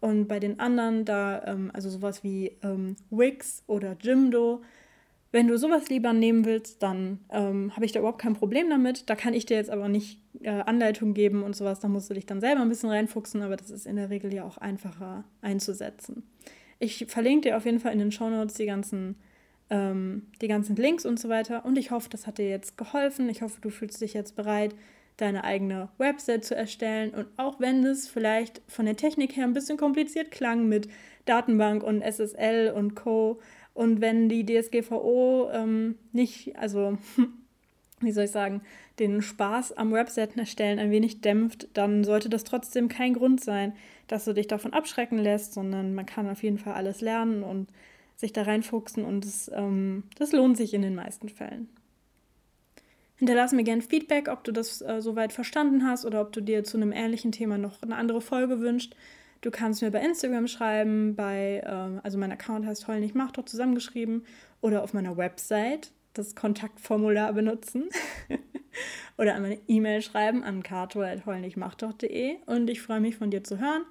Und 0.00 0.26
bei 0.26 0.40
den 0.40 0.58
anderen, 0.58 1.04
da, 1.04 1.44
ähm, 1.44 1.70
also 1.72 1.88
sowas 1.88 2.24
wie 2.24 2.56
ähm, 2.62 2.96
Wix 3.10 3.62
oder 3.68 3.96
Jimdo, 4.00 4.62
wenn 5.32 5.48
du 5.48 5.56
sowas 5.56 5.88
lieber 5.88 6.12
nehmen 6.12 6.44
willst, 6.44 6.82
dann 6.82 7.18
ähm, 7.30 7.74
habe 7.74 7.86
ich 7.86 7.92
da 7.92 8.00
überhaupt 8.00 8.20
kein 8.20 8.34
Problem 8.34 8.68
damit. 8.68 9.08
Da 9.08 9.16
kann 9.16 9.32
ich 9.32 9.46
dir 9.46 9.56
jetzt 9.56 9.70
aber 9.70 9.88
nicht 9.88 10.20
äh, 10.42 10.50
Anleitung 10.50 11.14
geben 11.14 11.42
und 11.42 11.56
sowas. 11.56 11.80
Da 11.80 11.88
musst 11.88 12.10
du 12.10 12.14
dich 12.14 12.26
dann 12.26 12.40
selber 12.40 12.60
ein 12.60 12.68
bisschen 12.68 12.90
reinfuchsen, 12.90 13.40
aber 13.40 13.56
das 13.56 13.70
ist 13.70 13.86
in 13.86 13.96
der 13.96 14.10
Regel 14.10 14.32
ja 14.32 14.44
auch 14.44 14.58
einfacher 14.58 15.24
einzusetzen. 15.40 16.22
Ich 16.78 17.06
verlinke 17.08 17.48
dir 17.48 17.56
auf 17.56 17.64
jeden 17.64 17.80
Fall 17.80 17.94
in 17.94 17.98
den 17.98 18.12
Show 18.12 18.28
Notes 18.28 18.54
die 18.54 18.66
ganzen, 18.66 19.16
ähm, 19.70 20.26
die 20.42 20.48
ganzen 20.48 20.76
Links 20.76 21.06
und 21.06 21.18
so 21.18 21.30
weiter. 21.30 21.64
Und 21.64 21.78
ich 21.78 21.90
hoffe, 21.90 22.10
das 22.10 22.26
hat 22.26 22.36
dir 22.36 22.50
jetzt 22.50 22.76
geholfen. 22.76 23.30
Ich 23.30 23.40
hoffe, 23.40 23.58
du 23.62 23.70
fühlst 23.70 24.02
dich 24.02 24.12
jetzt 24.12 24.36
bereit, 24.36 24.74
deine 25.16 25.44
eigene 25.44 25.88
Website 25.96 26.44
zu 26.44 26.54
erstellen. 26.54 27.14
Und 27.14 27.28
auch 27.38 27.58
wenn 27.58 27.84
es 27.86 28.06
vielleicht 28.06 28.60
von 28.68 28.84
der 28.84 28.96
Technik 28.96 29.34
her 29.34 29.44
ein 29.44 29.54
bisschen 29.54 29.78
kompliziert 29.78 30.30
klang 30.30 30.68
mit 30.68 30.88
Datenbank 31.24 31.82
und 31.82 32.02
SSL 32.02 32.72
und 32.76 32.96
Co., 32.96 33.40
und 33.74 34.00
wenn 34.00 34.28
die 34.28 34.44
DSGVO 34.44 35.50
ähm, 35.52 35.96
nicht, 36.12 36.56
also 36.56 36.98
wie 38.00 38.12
soll 38.12 38.24
ich 38.24 38.30
sagen, 38.30 38.62
den 38.98 39.22
Spaß 39.22 39.72
am 39.72 39.92
Webseiten 39.92 40.38
erstellen 40.38 40.78
ein 40.78 40.90
wenig 40.90 41.20
dämpft, 41.20 41.68
dann 41.74 42.04
sollte 42.04 42.28
das 42.28 42.44
trotzdem 42.44 42.88
kein 42.88 43.14
Grund 43.14 43.40
sein, 43.40 43.72
dass 44.08 44.24
du 44.24 44.34
dich 44.34 44.46
davon 44.46 44.72
abschrecken 44.72 45.18
lässt, 45.18 45.54
sondern 45.54 45.94
man 45.94 46.06
kann 46.06 46.28
auf 46.28 46.42
jeden 46.42 46.58
Fall 46.58 46.74
alles 46.74 47.00
lernen 47.00 47.42
und 47.42 47.68
sich 48.16 48.32
da 48.32 48.42
reinfuchsen 48.42 49.04
und 49.04 49.24
das, 49.24 49.50
ähm, 49.54 50.04
das 50.18 50.32
lohnt 50.32 50.56
sich 50.56 50.74
in 50.74 50.82
den 50.82 50.94
meisten 50.94 51.28
Fällen. 51.28 51.68
Hinterlass 53.16 53.52
mir 53.52 53.64
gerne 53.64 53.82
Feedback, 53.82 54.28
ob 54.28 54.42
du 54.44 54.52
das 54.52 54.82
äh, 54.82 55.00
soweit 55.00 55.32
verstanden 55.32 55.86
hast 55.86 56.04
oder 56.04 56.20
ob 56.20 56.32
du 56.32 56.40
dir 56.40 56.64
zu 56.64 56.76
einem 56.76 56.92
ähnlichen 56.92 57.32
Thema 57.32 57.56
noch 57.56 57.80
eine 57.82 57.96
andere 57.96 58.20
Folge 58.20 58.60
wünschst. 58.60 58.96
Du 59.42 59.50
kannst 59.50 59.82
mir 59.82 59.90
bei 59.90 60.00
Instagram 60.00 60.46
schreiben, 60.46 61.16
bei, 61.16 61.62
äh, 61.64 62.00
also 62.02 62.16
mein 62.16 62.32
Account 62.32 62.64
heißt 62.64 62.86
Heul 62.86 63.00
nicht 63.00 63.14
Macht, 63.16 63.36
zusammengeschrieben, 63.48 64.24
oder 64.60 64.82
auf 64.84 64.94
meiner 64.94 65.16
Website 65.16 65.90
das 66.14 66.34
Kontaktformular 66.34 67.32
benutzen 67.32 67.88
oder 69.18 69.34
an 69.34 69.42
meine 69.42 69.58
E-Mail 69.66 70.00
schreiben 70.02 70.44
an 70.44 70.62
kato.heulnichtmacht.de 70.62 72.36
und 72.46 72.70
ich 72.70 72.82
freue 72.82 73.00
mich 73.00 73.16
von 73.16 73.30
dir 73.30 73.42
zu 73.42 73.58
hören 73.58 73.82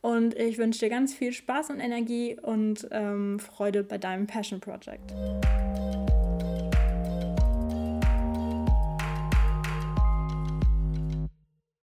und 0.00 0.34
ich 0.38 0.56
wünsche 0.56 0.80
dir 0.80 0.88
ganz 0.88 1.12
viel 1.12 1.32
Spaß 1.32 1.70
und 1.70 1.80
Energie 1.80 2.38
und 2.40 2.88
ähm, 2.90 3.38
Freude 3.40 3.82
bei 3.82 3.98
deinem 3.98 4.26
Passion 4.26 4.60
Project. 4.60 5.12